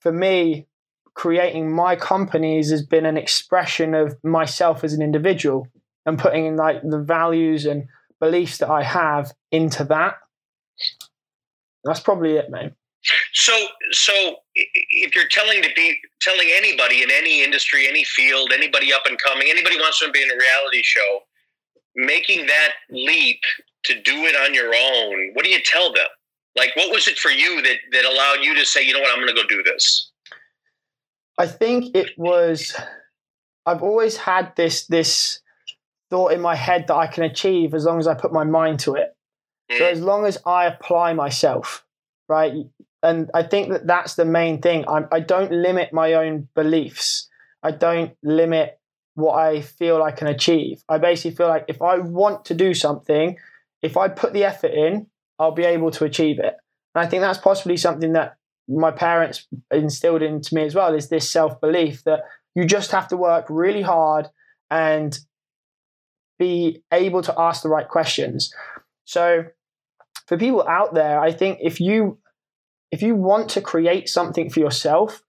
[0.00, 0.66] for me
[1.14, 5.68] creating my companies has been an expression of myself as an individual
[6.06, 7.84] and putting in like the values and
[8.20, 10.14] beliefs that I have into that.
[11.84, 12.72] That's probably it, mate.
[13.32, 13.52] So,
[13.90, 19.02] so if you're telling to be telling anybody in any industry, any field, anybody up
[19.06, 21.20] and coming, anybody wants to be in a reality show,
[21.96, 23.40] making that leap
[23.84, 26.06] to do it on your own, what do you tell them?
[26.56, 29.10] Like, what was it for you that that allowed you to say, you know what,
[29.10, 30.10] I'm going to go do this?
[31.38, 32.76] I think it was.
[33.64, 35.40] I've always had this this
[36.10, 38.80] thought in my head that I can achieve as long as I put my mind
[38.80, 39.16] to it.
[39.78, 41.84] So as long as I apply myself,
[42.28, 42.52] right?
[43.02, 44.84] And I think that that's the main thing.
[44.88, 47.28] I, I don't limit my own beliefs.
[47.62, 48.78] I don't limit
[49.14, 50.82] what I feel I can achieve.
[50.88, 53.36] I basically feel like if I want to do something,
[53.82, 55.06] if I put the effort in,
[55.38, 56.56] I'll be able to achieve it.
[56.94, 58.36] And I think that's possibly something that
[58.68, 62.20] my parents instilled into me as well is this self belief that
[62.54, 64.28] you just have to work really hard
[64.70, 65.18] and
[66.38, 68.54] be able to ask the right questions.
[69.04, 69.44] So
[70.32, 72.18] for people out there, I think if you
[72.90, 75.22] if you want to create something for yourself,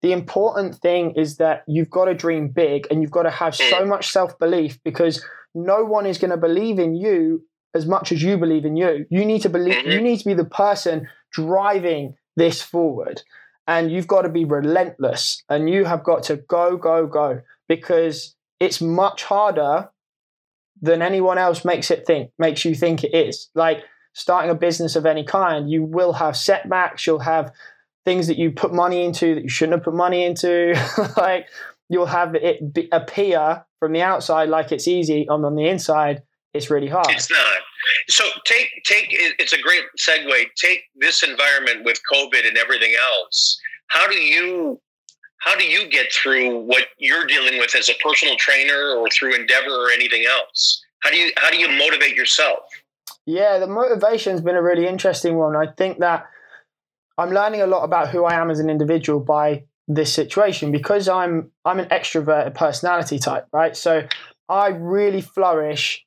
[0.00, 3.54] the important thing is that you've got to dream big and you've got to have
[3.54, 5.22] so much self-belief because
[5.54, 7.42] no one is going to believe in you
[7.74, 9.04] as much as you believe in you.
[9.10, 10.04] You need to believe you mm-hmm.
[10.04, 13.20] need to be the person driving this forward.
[13.66, 18.34] And you've got to be relentless and you have got to go, go, go because
[18.60, 19.90] it's much harder
[20.80, 23.50] than anyone else makes it think, makes you think it is.
[23.54, 27.52] Like starting a business of any kind, you will have setbacks, you'll have
[28.04, 30.74] things that you put money into that you shouldn't have put money into.
[31.16, 31.46] like
[31.88, 36.22] you'll have it be, appear from the outside like it's easy, and on the inside,
[36.54, 37.10] it's really hard.
[37.10, 37.58] It's not.
[38.08, 40.46] So take take it's a great segue.
[40.56, 43.58] Take this environment with COVID and everything else.
[43.88, 44.80] How do you
[45.38, 49.34] how do you get through what you're dealing with as a personal trainer or through
[49.34, 50.82] Endeavor or anything else?
[51.00, 52.60] How do you how do you motivate yourself?
[53.28, 55.54] Yeah, the motivation's been a really interesting one.
[55.54, 56.24] I think that
[57.18, 61.10] I'm learning a lot about who I am as an individual by this situation because
[61.10, 63.76] I'm I'm an extroverted personality type, right?
[63.76, 64.08] So
[64.48, 66.06] I really flourish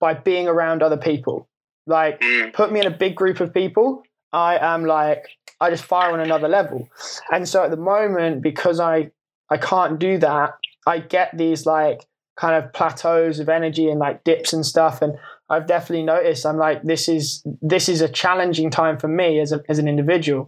[0.00, 1.48] by being around other people.
[1.86, 2.52] Like, mm.
[2.52, 4.02] put me in a big group of people,
[4.32, 5.24] I am like,
[5.60, 6.88] I just fire on another level.
[7.30, 9.12] And so at the moment, because I
[9.48, 14.24] I can't do that, I get these like kind of plateaus of energy and like
[14.24, 15.00] dips and stuff.
[15.00, 15.16] And
[15.48, 19.52] I've definitely noticed I'm like, this is this is a challenging time for me as
[19.52, 20.46] a, as an individual.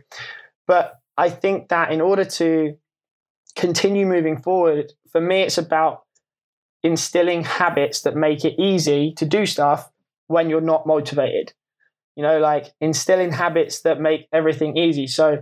[0.67, 2.77] But I think that in order to
[3.57, 6.03] continue moving forward, for me, it's about
[6.83, 9.91] instilling habits that make it easy to do stuff
[10.27, 11.53] when you're not motivated.
[12.17, 15.07] You know like instilling habits that make everything easy.
[15.07, 15.41] So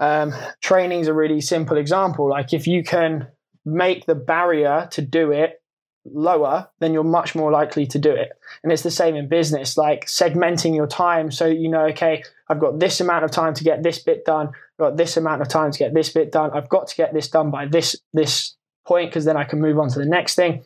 [0.00, 2.28] um, training is a really simple example.
[2.28, 3.28] Like if you can
[3.64, 5.59] make the barrier to do it
[6.06, 8.30] lower then you're much more likely to do it
[8.62, 12.58] and it's the same in business like segmenting your time so you know okay i've
[12.58, 15.48] got this amount of time to get this bit done i've got this amount of
[15.48, 18.56] time to get this bit done i've got to get this done by this this
[18.90, 20.64] point because then I can move on to the next thing.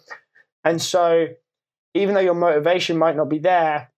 [0.64, 1.27] And so,
[1.92, 3.92] even though your motivation might not be there,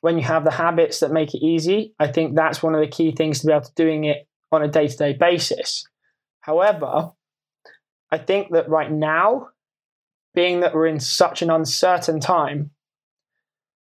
[0.00, 2.88] when you have the habits that make it easy, I think that's one of the
[2.88, 5.86] key things to be able to doing it on a day to day basis.
[6.40, 7.12] However,
[8.10, 9.48] I think that right now,
[10.36, 12.70] being that we're in such an uncertain time,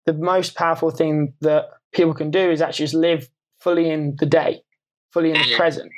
[0.06, 4.26] the most powerful thing that people can do is actually just live fully in the
[4.26, 4.62] day,
[5.12, 5.56] fully in the mm-hmm.
[5.56, 5.92] present.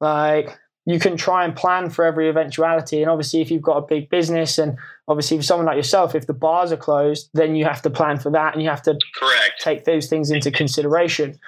[0.00, 3.02] Like you can try and plan for every eventuality.
[3.02, 4.76] And obviously, if you've got a big business, and
[5.06, 8.18] obviously for someone like yourself, if the bars are closed, then you have to plan
[8.18, 11.38] for that, and you have to correct take those things into consideration.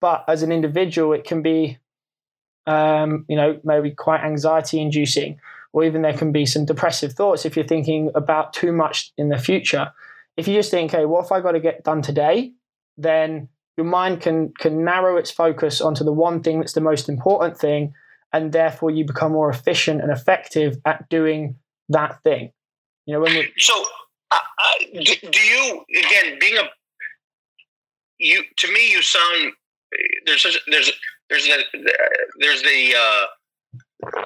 [0.00, 1.78] But as an individual, it can be,
[2.66, 5.38] um, you know, maybe quite anxiety-inducing,
[5.72, 9.28] or even there can be some depressive thoughts if you're thinking about too much in
[9.28, 9.92] the future.
[10.36, 12.52] If you just think, okay, what if I got to get done today?
[12.96, 17.08] Then your mind can can narrow its focus onto the one thing that's the most
[17.08, 17.94] important thing
[18.32, 21.56] and therefore you become more efficient and effective at doing
[21.88, 22.52] that thing.
[23.06, 23.74] You know, when we so
[24.30, 26.62] uh, uh, do you again being a
[28.18, 29.52] you to me you sound
[30.26, 30.92] there's such, there's
[31.28, 31.64] there's the
[32.38, 34.20] there's the uh,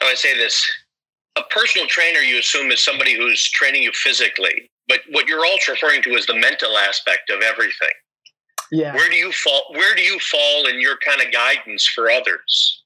[0.00, 0.66] how I say this
[1.36, 5.72] a personal trainer you assume is somebody who's training you physically, but what you're also
[5.72, 7.90] referring to is the mental aspect of everything.
[8.72, 8.94] Yeah.
[8.94, 9.62] Where do you fall?
[9.70, 12.82] Where do you fall in your kind of guidance for others?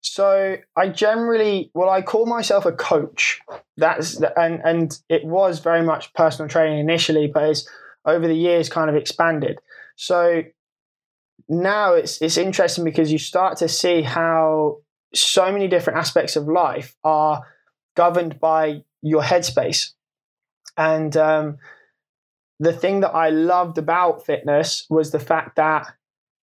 [0.00, 3.40] So I generally, well, I call myself a coach.
[3.76, 7.68] That's and and it was very much personal training initially, but it's
[8.04, 9.58] over the years kind of expanded.
[9.96, 10.42] So
[11.48, 14.78] now it's it's interesting because you start to see how
[15.14, 17.42] so many different aspects of life are
[17.96, 19.92] governed by your headspace,
[20.76, 21.58] and um,
[22.58, 25.86] the thing that I loved about fitness was the fact that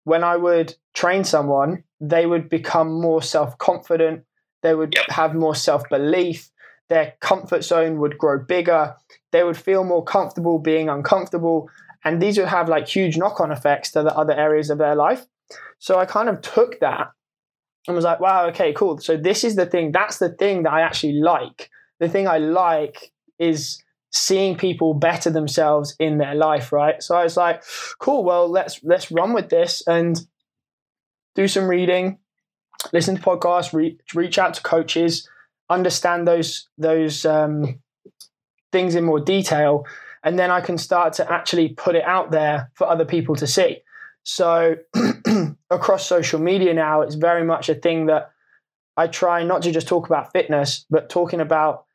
[0.03, 4.23] when I would train someone, they would become more self confident,
[4.61, 6.51] they would have more self belief,
[6.89, 8.95] their comfort zone would grow bigger,
[9.31, 11.69] they would feel more comfortable being uncomfortable.
[12.05, 14.95] And these would have like huge knock on effects to the other areas of their
[14.95, 15.25] life.
[15.79, 17.07] So I kind of took that
[17.87, 18.97] and was like, wow, okay, cool.
[18.97, 21.69] So this is the thing, that's the thing that I actually like.
[21.99, 27.01] The thing I like is seeing people better themselves in their life, right?
[27.01, 27.63] So I was like,
[27.99, 30.19] cool, well, let's let's run with this and
[31.35, 32.19] do some reading,
[32.93, 35.27] listen to podcasts, re- reach out to coaches,
[35.69, 37.79] understand those those um,
[38.71, 39.85] things in more detail,
[40.23, 43.47] and then I can start to actually put it out there for other people to
[43.47, 43.79] see.
[44.23, 44.75] So
[45.69, 48.31] across social media now, it's very much a thing that
[48.95, 51.85] I try not to just talk about fitness, but talking about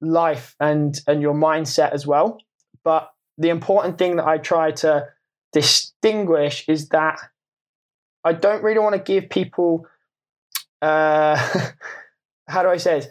[0.00, 2.38] life and and your mindset as well.
[2.84, 5.06] But the important thing that I try to
[5.52, 7.18] distinguish is that
[8.24, 9.86] I don't really want to give people
[10.82, 11.36] uh,
[12.48, 13.08] how do I say this?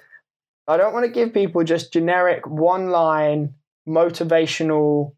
[0.67, 3.53] I don't want to give people just generic one line
[3.87, 5.13] motivational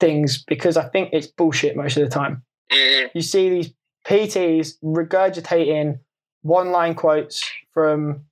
[0.00, 2.42] things because I think it's bullshit most of the time.
[2.72, 3.06] Mm-hmm.
[3.14, 3.72] You see these
[4.06, 6.00] PTs regurgitating
[6.42, 8.24] one line quotes from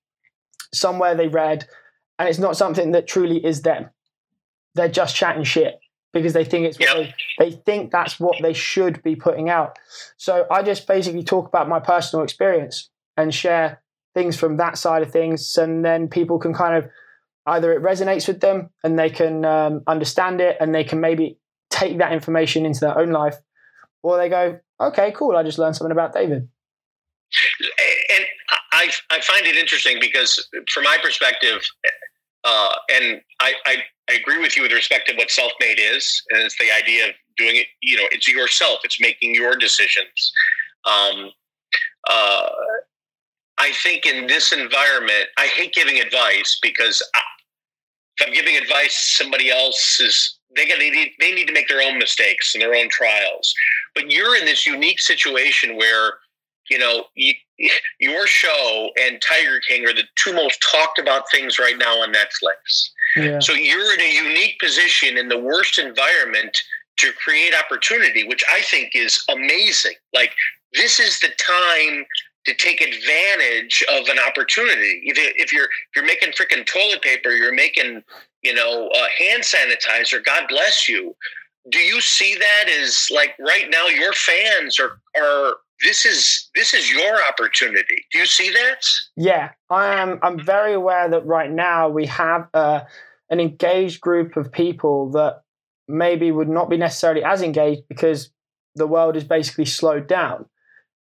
[0.73, 1.69] somewhere they read
[2.19, 3.91] and it's not something that truly is them.
[4.75, 5.79] They're just chatting shit
[6.13, 7.15] because they think it's what yep.
[7.39, 9.79] they, they think that's what they should be putting out.
[10.17, 13.83] So I just basically talk about my personal experience and share
[14.15, 16.91] things from that side of things, and then people can kind of
[17.47, 21.39] either it resonates with them and they can um, understand it and they can maybe
[21.79, 23.37] take that information into their own life,
[24.03, 26.49] or they go, okay, cool, I just learned something about David.
[28.11, 28.25] And
[28.73, 31.63] I, I find it interesting because, from my perspective,
[32.45, 33.77] uh, and I, I,
[34.09, 37.09] I, agree with you with respect to what self made is, and it's the idea
[37.09, 37.67] of doing it.
[37.83, 38.79] You know, it's yourself.
[38.85, 40.33] It's making your decisions.
[40.85, 41.31] Um,
[42.09, 42.49] uh,
[43.59, 47.03] I think in this environment, I hate giving advice because
[48.19, 51.69] if I'm giving advice, somebody else is they got they need, they need to make
[51.69, 53.53] their own mistakes and their own trials.
[53.95, 56.15] But you're in this unique situation where
[56.71, 57.35] you know, you,
[58.01, 62.13] your show and Tiger King are the two most talked about things right now on
[62.13, 62.91] Netflix.
[63.17, 63.39] Yeah.
[63.41, 66.57] So you're in a unique position in the worst environment
[66.99, 69.95] to create opportunity, which I think is amazing.
[70.13, 70.33] Like
[70.75, 72.05] this is the time
[72.45, 75.03] to take advantage of an opportunity.
[75.05, 78.03] If you're if you're making freaking toilet paper, you're making
[78.43, 80.25] you know uh, hand sanitizer.
[80.25, 81.15] God bless you.
[81.71, 86.75] Do you see that as like right now your fans are are this is this
[86.75, 88.05] is your opportunity.
[88.13, 88.81] Do you see that?
[89.17, 90.19] Yeah, I am.
[90.23, 92.81] I'm very aware that right now we have uh,
[93.31, 95.43] an engaged group of people that
[95.87, 98.31] maybe would not be necessarily as engaged because
[98.75, 100.47] the world is basically slowed down.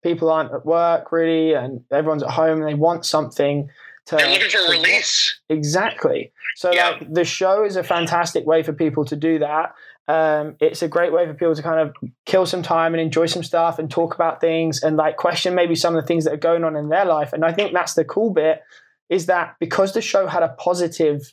[0.06, 3.68] People aren't at work really, and everyone's at home, and they want something.
[4.06, 5.40] To, They're looking for release.
[5.48, 6.32] Exactly.
[6.54, 6.90] So, yeah.
[6.90, 9.74] like, the show is a fantastic way for people to do that.
[10.06, 13.26] Um, it's a great way for people to kind of kill some time and enjoy
[13.26, 16.34] some stuff and talk about things and like question maybe some of the things that
[16.34, 17.32] are going on in their life.
[17.32, 18.62] And I think that's the cool bit
[19.08, 21.32] is that because the show had a positive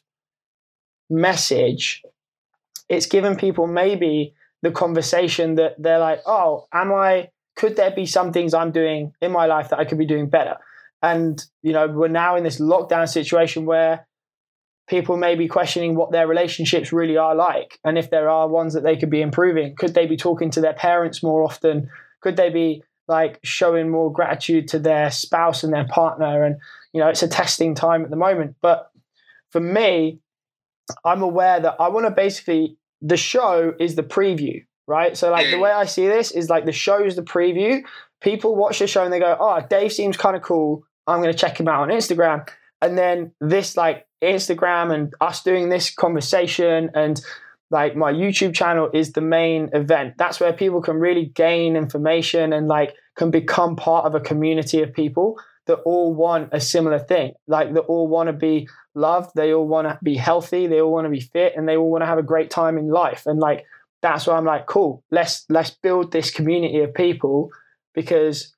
[1.11, 2.01] message,
[2.89, 8.05] it's given people maybe the conversation that they're like, oh, am I, could there be
[8.05, 10.57] some things I'm doing in my life that I could be doing better?
[11.01, 14.07] And, you know, we're now in this lockdown situation where
[14.87, 18.73] people may be questioning what their relationships really are like and if there are ones
[18.73, 19.75] that they could be improving.
[19.75, 21.89] Could they be talking to their parents more often?
[22.21, 26.43] Could they be like showing more gratitude to their spouse and their partner?
[26.43, 26.57] And
[26.93, 28.55] you know it's a testing time at the moment.
[28.61, 28.89] But
[29.53, 30.19] for me
[31.05, 35.49] i'm aware that i want to basically the show is the preview right so like
[35.49, 37.81] the way i see this is like the show is the preview
[38.23, 40.83] people watch the show and they go, "Oh, Dave seems kind of cool.
[41.05, 42.47] I'm going to check him out on Instagram."
[42.81, 47.21] And then this like Instagram and us doing this conversation and
[47.69, 50.15] like my YouTube channel is the main event.
[50.17, 54.81] That's where people can really gain information and like can become part of a community
[54.81, 57.33] of people that all want a similar thing.
[57.47, 60.91] Like that all want to be loved, they all want to be healthy, they all
[60.91, 63.25] want to be fit and they all want to have a great time in life.
[63.25, 63.65] And like
[64.03, 67.49] that's why I'm like, cool, let's let's build this community of people
[67.95, 68.53] because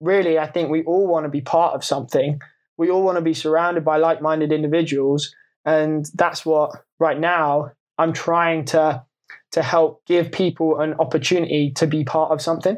[0.00, 2.40] really I think we all want to be part of something.
[2.78, 5.34] We all want to be surrounded by like-minded individuals
[5.64, 9.04] and that's what right now I'm trying to
[9.52, 12.76] to help give people an opportunity to be part of something.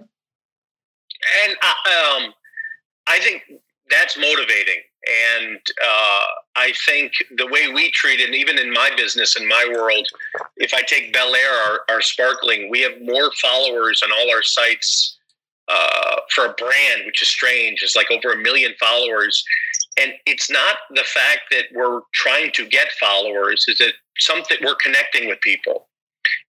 [1.45, 2.35] And uh, um,
[3.07, 3.43] I think
[3.91, 4.83] that's motivating.
[5.07, 6.25] And uh,
[6.57, 10.07] I think the way we treat it, even in my business, in my world,
[10.57, 15.17] if I take Belaire, our, our sparkling, we have more followers on all our sites
[15.69, 17.83] uh, for a brand, which is strange.
[17.83, 19.45] It's like over a million followers.
[19.97, 24.75] And it's not the fact that we're trying to get followers, is that something we're
[24.77, 25.89] connecting with people.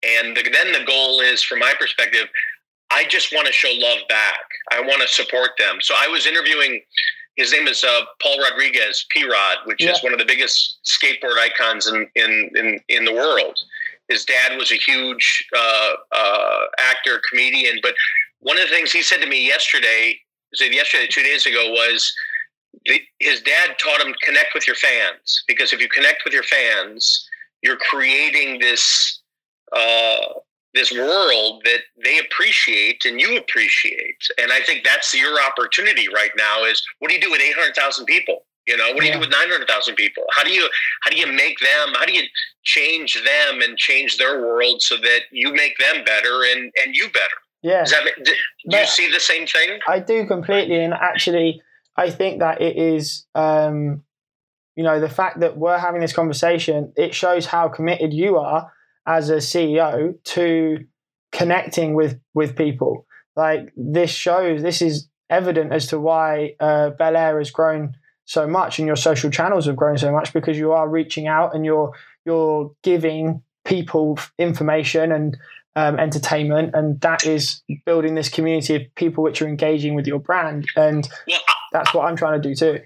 [0.04, 2.28] And the, then the goal is, from my perspective,
[2.92, 4.44] I just want to show love back.
[4.72, 5.78] I want to support them.
[5.80, 6.82] So I was interviewing
[7.36, 9.92] his name is uh, Paul Rodriguez, P Rod, which yeah.
[9.92, 13.58] is one of the biggest skateboard icons in, in, in, in, the world.
[14.10, 17.80] His dad was a huge uh, uh, actor, comedian.
[17.82, 17.94] But
[18.40, 20.20] one of the things he said to me yesterday,
[20.54, 22.14] said yesterday, two days ago, was
[22.86, 26.44] the, his dad taught him connect with your fans because if you connect with your
[26.44, 27.28] fans,
[27.62, 29.22] you're creating this
[29.72, 30.34] uh,
[30.74, 34.18] this world that they appreciate and you appreciate.
[34.42, 38.06] And I think that's your opportunity right now is what do you do with 800,000
[38.06, 38.46] people?
[38.68, 40.24] You know, what do you do with 900,000 people?
[40.32, 40.70] How do you
[41.04, 42.24] how do you make them how do you
[42.64, 47.08] change them and change their world so that you make them better and and you
[47.08, 47.26] better?
[47.64, 47.84] Yeah.
[47.84, 48.32] That, do,
[48.70, 49.80] do you see the same thing?
[49.88, 51.62] I do completely and actually
[51.98, 54.04] I think that it is um
[54.76, 58.72] you know the fact that we're having this conversation it shows how committed you are
[59.06, 60.86] as a CEO to
[61.32, 63.06] connecting with with people.
[63.36, 67.96] Like this shows, this is evident as to why uh, Belaire has grown
[68.26, 71.56] so much, and your social channels have grown so much because you are reaching out
[71.56, 71.94] and you're
[72.26, 75.38] you're giving people information and
[75.76, 80.20] um, entertainment, and that is building this community of people which are engaging with your
[80.20, 81.40] brand, and well,
[81.72, 82.82] that's what I'm trying to do too.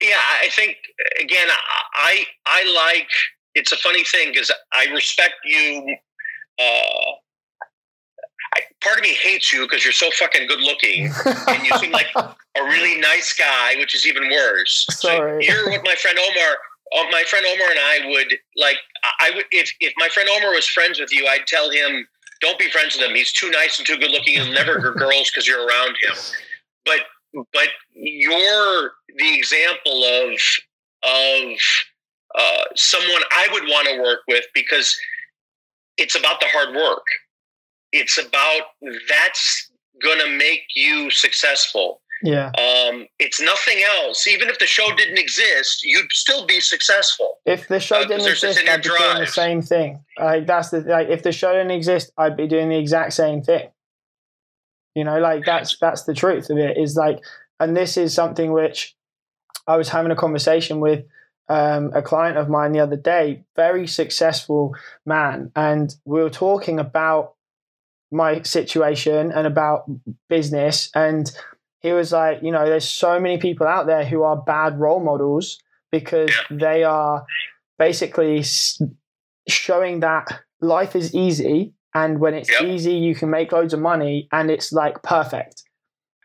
[0.00, 0.76] Yeah, I think
[1.20, 1.48] again,
[1.94, 3.08] I I like
[3.54, 5.96] it's a funny thing because I respect you.
[6.58, 7.12] Uh,
[8.54, 11.10] I, part of me hates you because you're so fucking good looking
[11.48, 12.34] and you seem like a
[12.64, 14.86] really nice guy, which is even worse.
[14.90, 15.44] Sorry.
[15.44, 16.56] So you're what my friend Omar.
[16.94, 18.76] Uh, my friend Omar and I would like.
[19.20, 22.06] I would if if my friend Omar was friends with you, I'd tell him,
[22.42, 23.14] "Don't be friends with him.
[23.14, 24.34] He's too nice and too good looking.
[24.34, 26.14] He'll never get girls because you're around him."
[26.84, 27.00] But
[27.52, 30.32] but you're the example of
[31.04, 31.58] of
[32.34, 34.96] uh, someone I would want to work with because
[35.96, 37.04] it's about the hard work.
[37.92, 38.62] It's about
[39.08, 39.70] that's
[40.02, 42.00] going to make you successful.
[42.22, 42.50] Yeah.
[42.50, 44.26] Um, it's nothing else.
[44.26, 47.38] Even if the show didn't exist, you'd still be successful.
[47.44, 48.98] If the show uh, didn't exist, I'd be drive.
[48.98, 50.04] doing the same thing.
[50.18, 51.08] Like that's the like.
[51.08, 53.68] If the show didn't exist, I'd be doing the exact same thing.
[54.94, 56.78] You know, like that's that's the truth of it.
[56.78, 57.18] Is like,
[57.58, 58.94] and this is something which
[59.66, 61.04] I was having a conversation with
[61.48, 64.74] um, a client of mine the other day, very successful
[65.04, 67.34] man, and we were talking about
[68.12, 69.90] my situation and about
[70.28, 70.90] business.
[70.94, 71.30] And
[71.80, 75.02] he was like, you know, there's so many people out there who are bad role
[75.02, 75.58] models
[75.90, 77.24] because they are
[77.78, 78.44] basically
[79.48, 81.72] showing that life is easy.
[81.94, 82.62] And when it's yep.
[82.62, 85.62] easy, you can make loads of money and it's like perfect.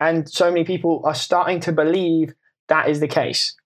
[0.00, 2.34] And so many people are starting to believe
[2.68, 3.56] that is the case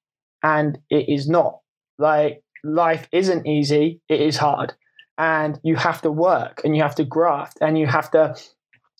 [0.42, 1.60] and it is not.
[1.98, 4.74] Like life isn't easy, it is hard.
[5.18, 8.34] And you have to work and you have to graft and you have to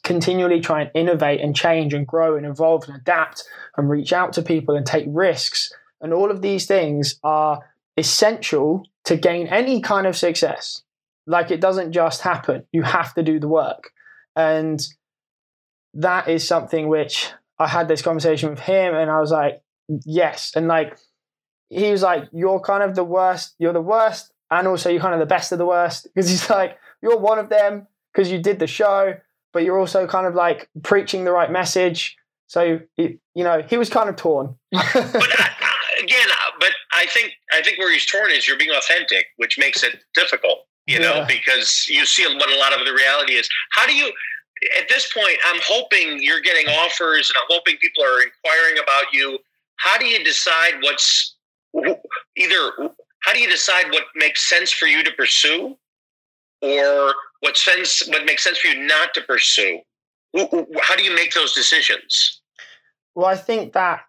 [0.05, 3.45] continually try and innovate and change and grow and evolve and adapt
[3.77, 5.73] and reach out to people and take risks.
[6.01, 7.61] And all of these things are
[7.97, 10.83] essential to gain any kind of success.
[11.27, 13.91] Like it doesn't just happen, you have to do the work.
[14.35, 14.81] And
[15.95, 19.63] that is something which I had this conversation with him and I was like,
[20.05, 20.53] yes.
[20.57, 20.99] And like,
[21.73, 23.55] he was like, "You're kind of the worst.
[23.59, 26.49] You're the worst, and also you're kind of the best of the worst." Because he's
[26.51, 29.15] like, "You're one of them because you did the show,
[29.53, 32.17] but you're also kind of like preaching the right message."
[32.47, 34.55] So you know, he was kind of torn.
[34.71, 35.49] but uh,
[36.03, 39.59] again, uh, but I think I think where he's torn is you're being authentic, which
[39.59, 40.67] makes it difficult.
[40.87, 43.49] You know, because you see what a lot of the reality is.
[43.71, 44.13] How do you?
[44.79, 49.13] at this point, I'm hoping you're getting offers, and I'm hoping people are inquiring about
[49.13, 49.39] you.
[49.77, 51.32] How do you decide what's
[52.37, 52.73] either?
[53.21, 55.77] How do you decide what makes sense for you to pursue,
[56.61, 59.81] or what sense what makes sense for you not to pursue?
[60.35, 62.41] How do you make those decisions?
[63.15, 64.01] Well, I think that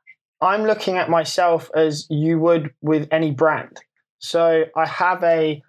[0.42, 3.78] I'm looking at myself as you would with any brand.
[4.20, 5.62] So I have a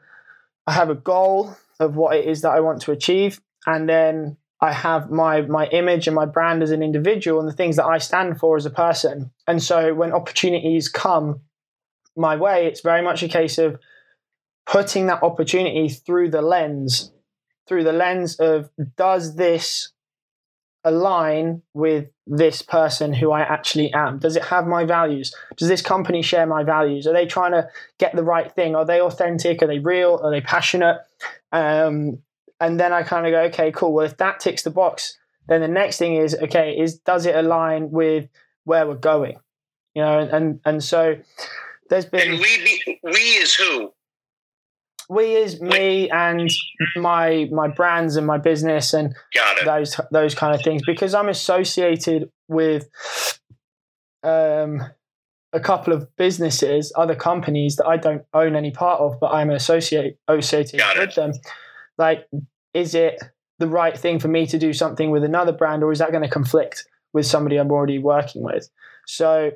[0.66, 4.36] I have a goal of what it is that I want to achieve, and then
[4.60, 7.84] I have my my image and my brand as an individual and the things that
[7.84, 9.30] I stand for as a person.
[9.46, 11.40] And so when opportunities come
[12.16, 13.78] my way, it's very much a case of
[14.66, 17.12] putting that opportunity through the lens,
[17.66, 19.92] through the lens of does this
[20.84, 24.18] align with this person who I actually am?
[24.18, 25.34] Does it have my values?
[25.56, 27.06] Does this company share my values?
[27.06, 28.76] Are they trying to get the right thing?
[28.76, 29.62] Are they authentic?
[29.62, 30.20] Are they real?
[30.22, 30.98] Are they passionate?
[31.52, 32.18] Um,
[32.60, 33.92] and then I kind of go, okay, cool.
[33.92, 35.16] Well, if that ticks the box,
[35.48, 38.28] then the next thing is, okay, is does it align with
[38.64, 39.36] where we're going?
[39.94, 41.16] You know, and and, and so
[41.90, 42.32] there's been.
[42.32, 43.92] And we we is who?
[45.08, 46.50] we is me and
[46.96, 49.14] my my brands and my business and
[49.64, 52.88] those those kind of things because I'm associated with
[54.22, 54.82] um,
[55.52, 59.50] a couple of businesses, other companies that I don't own any part of, but I'm
[59.50, 61.14] associate associated Got with it.
[61.14, 61.32] them.
[61.98, 62.26] Like,
[62.72, 63.22] is it
[63.58, 66.24] the right thing for me to do something with another brand, or is that going
[66.24, 68.68] to conflict with somebody I'm already working with?
[69.06, 69.52] So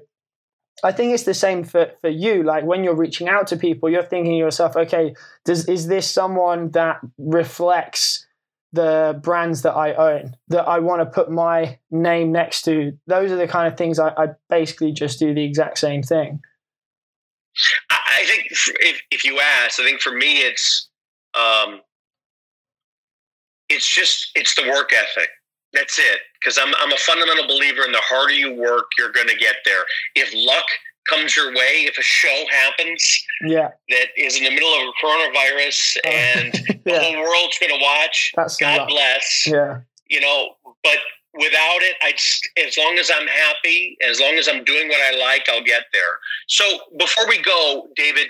[0.84, 2.42] I think it's the same for, for you.
[2.42, 5.14] Like when you're reaching out to people, you're thinking to yourself, okay,
[5.44, 8.26] does is this someone that reflects
[8.72, 12.96] the brands that I own, that I want to put my name next to?
[13.06, 16.40] Those are the kind of things I, I basically just do the exact same thing.
[17.90, 20.88] I think if, if you ask, I think for me, it's
[21.34, 21.80] um,
[23.68, 25.28] it's just it's the work ethic.
[25.72, 26.18] That's it.
[26.40, 29.56] Because I'm, I'm a fundamental believer in the harder you work, you're going to get
[29.64, 29.84] there.
[30.14, 30.64] If luck
[31.08, 33.70] comes your way, if a show happens yeah.
[33.88, 36.74] that is in the middle of a coronavirus and yeah.
[36.84, 39.46] the whole world's going to watch, That's God bless.
[39.46, 39.80] Yeah.
[40.08, 40.50] You know,
[40.82, 40.98] but
[41.34, 42.12] without it, I
[42.66, 45.84] as long as I'm happy, as long as I'm doing what I like, I'll get
[45.92, 46.18] there.
[46.48, 46.64] So
[46.98, 48.28] before we go, David,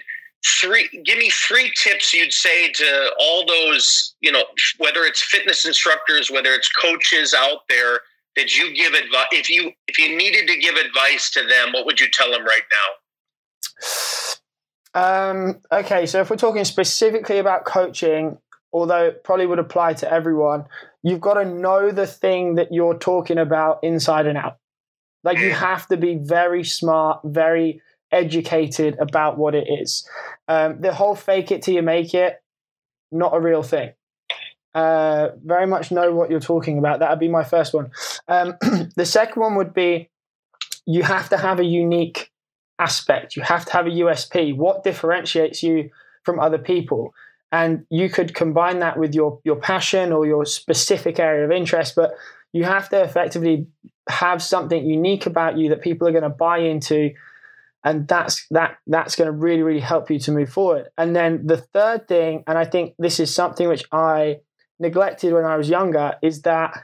[0.60, 4.44] three give me three tips you'd say to all those you know
[4.78, 8.00] whether it's fitness instructors whether it's coaches out there
[8.36, 11.84] that you give advice if you if you needed to give advice to them what
[11.86, 12.62] would you tell them right
[14.94, 18.38] now um, okay so if we're talking specifically about coaching
[18.72, 20.64] although it probably would apply to everyone
[21.02, 24.58] you've got to know the thing that you're talking about inside and out
[25.24, 25.54] like you mm.
[25.54, 27.80] have to be very smart very
[28.12, 30.08] educated about what it is.
[30.46, 32.42] Um, the whole fake it till you make it,
[33.10, 33.92] not a real thing.
[34.74, 37.00] Uh, very much know what you're talking about.
[37.00, 37.90] That would be my first one.
[38.28, 38.54] Um,
[38.96, 40.10] the second one would be
[40.86, 42.30] you have to have a unique
[42.78, 43.36] aspect.
[43.36, 44.56] You have to have a USP.
[44.56, 45.90] What differentiates you
[46.24, 47.14] from other people?
[47.50, 51.94] And you could combine that with your your passion or your specific area of interest,
[51.96, 52.12] but
[52.52, 53.66] you have to effectively
[54.08, 57.10] have something unique about you that people are going to buy into
[57.88, 60.88] and that's that that's going to really really help you to move forward.
[60.98, 64.40] And then the third thing and i think this is something which i
[64.78, 66.76] neglected when i was younger is that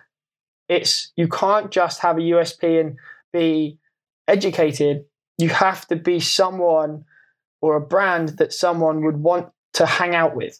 [0.68, 2.96] it's you can't just have a usp and
[3.34, 3.78] be
[4.26, 5.04] educated.
[5.36, 7.04] You have to be someone
[7.60, 10.58] or a brand that someone would want to hang out with.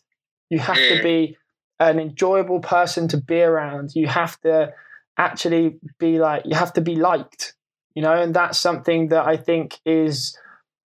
[0.51, 1.39] You have to be
[1.81, 3.93] an enjoyable person to be around.
[3.95, 4.75] You have to
[5.17, 7.55] actually be like you have to be liked
[7.95, 10.37] you know, and that's something that I think is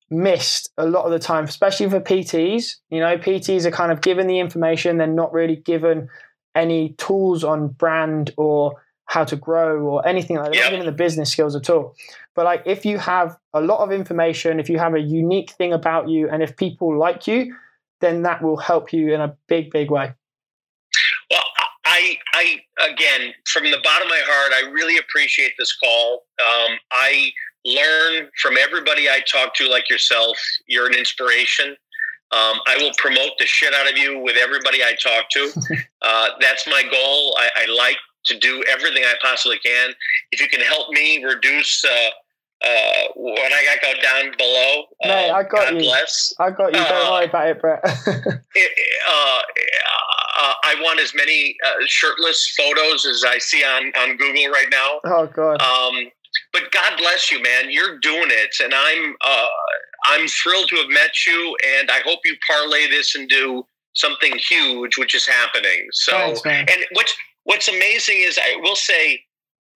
[0.10, 2.76] missed a lot of the time, especially for PTs.
[2.90, 6.10] You know, PTs are kind of given the information, they're not really given
[6.56, 10.70] any tools on brand or how to grow or anything like that.
[10.70, 11.96] They're not the business skills at all.
[12.36, 15.74] But like if you have a lot of information, if you have a unique thing
[15.74, 17.56] about you, and if people like you,
[18.02, 20.14] then that will help you in a big, big way.
[22.00, 22.18] I,
[22.80, 26.24] I again, from the bottom of my heart, I really appreciate this call.
[26.40, 27.32] Um, I
[27.66, 30.38] learn from everybody I talk to, like yourself.
[30.68, 31.76] You're an inspiration.
[32.32, 35.52] Um, I will promote the shit out of you with everybody I talk to.
[36.02, 37.36] Uh, that's my goal.
[37.38, 39.90] I, I, like to do everything I possibly can.
[40.32, 42.10] If you can help me reduce uh,
[42.62, 44.84] uh, when I got go down below.
[45.04, 45.80] Mate, I got God you.
[45.82, 46.34] Bless.
[46.40, 46.80] I got you.
[46.80, 47.80] Don't uh, worry about it, Brett.
[47.86, 48.72] it,
[49.08, 49.42] uh,
[50.42, 54.68] uh, I want as many uh, shirtless photos as I see on, on Google right
[54.70, 55.00] now.
[55.06, 55.62] Oh God.
[55.62, 56.12] Um,
[56.54, 57.70] but God bless you, man.
[57.70, 59.48] You're doing it, and I'm uh,
[60.08, 64.98] I'm thrilled to have met you, and I hope you parlay this into something huge,
[64.98, 65.88] which is happening.
[65.92, 69.22] So, Thanks, and what's what's amazing is I will say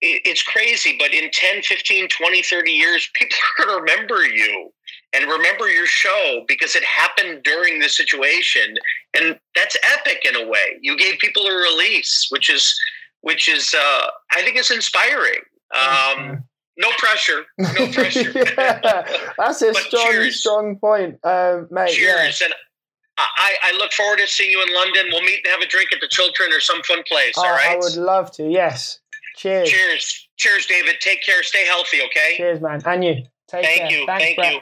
[0.03, 4.69] it's crazy, but in 10, 15, 20, 30 years, people are going to remember you
[5.13, 8.75] and remember your show because it happened during the situation.
[9.13, 10.77] And that's epic in a way.
[10.81, 12.77] You gave people a release, which is,
[13.21, 15.39] which is, uh, I think it's inspiring.
[15.73, 16.43] Um,
[16.77, 17.45] no pressure.
[17.57, 18.31] No pressure.
[18.35, 19.05] yeah,
[19.37, 20.39] that's a strong, cheers.
[20.39, 21.91] strong point, um, mate.
[21.91, 22.41] Cheers.
[22.41, 22.47] Yeah.
[22.47, 22.55] And
[23.17, 25.05] I, I look forward to seeing you in London.
[25.11, 27.35] We'll meet and have a drink at the Chiltern or some fun place.
[27.37, 27.69] Oh, all right.
[27.69, 28.49] I would love to.
[28.49, 28.99] Yes.
[29.35, 29.69] Cheers.
[29.69, 30.27] Cheers.
[30.37, 30.95] Cheers, David.
[30.99, 31.43] Take care.
[31.43, 32.01] Stay healthy.
[32.03, 32.35] Okay.
[32.37, 32.81] Cheers, man.
[32.85, 33.15] And you.
[33.47, 33.91] Take Thank care.
[33.91, 34.05] you.
[34.05, 34.53] Thanks, Thank Brett.
[34.53, 34.59] you.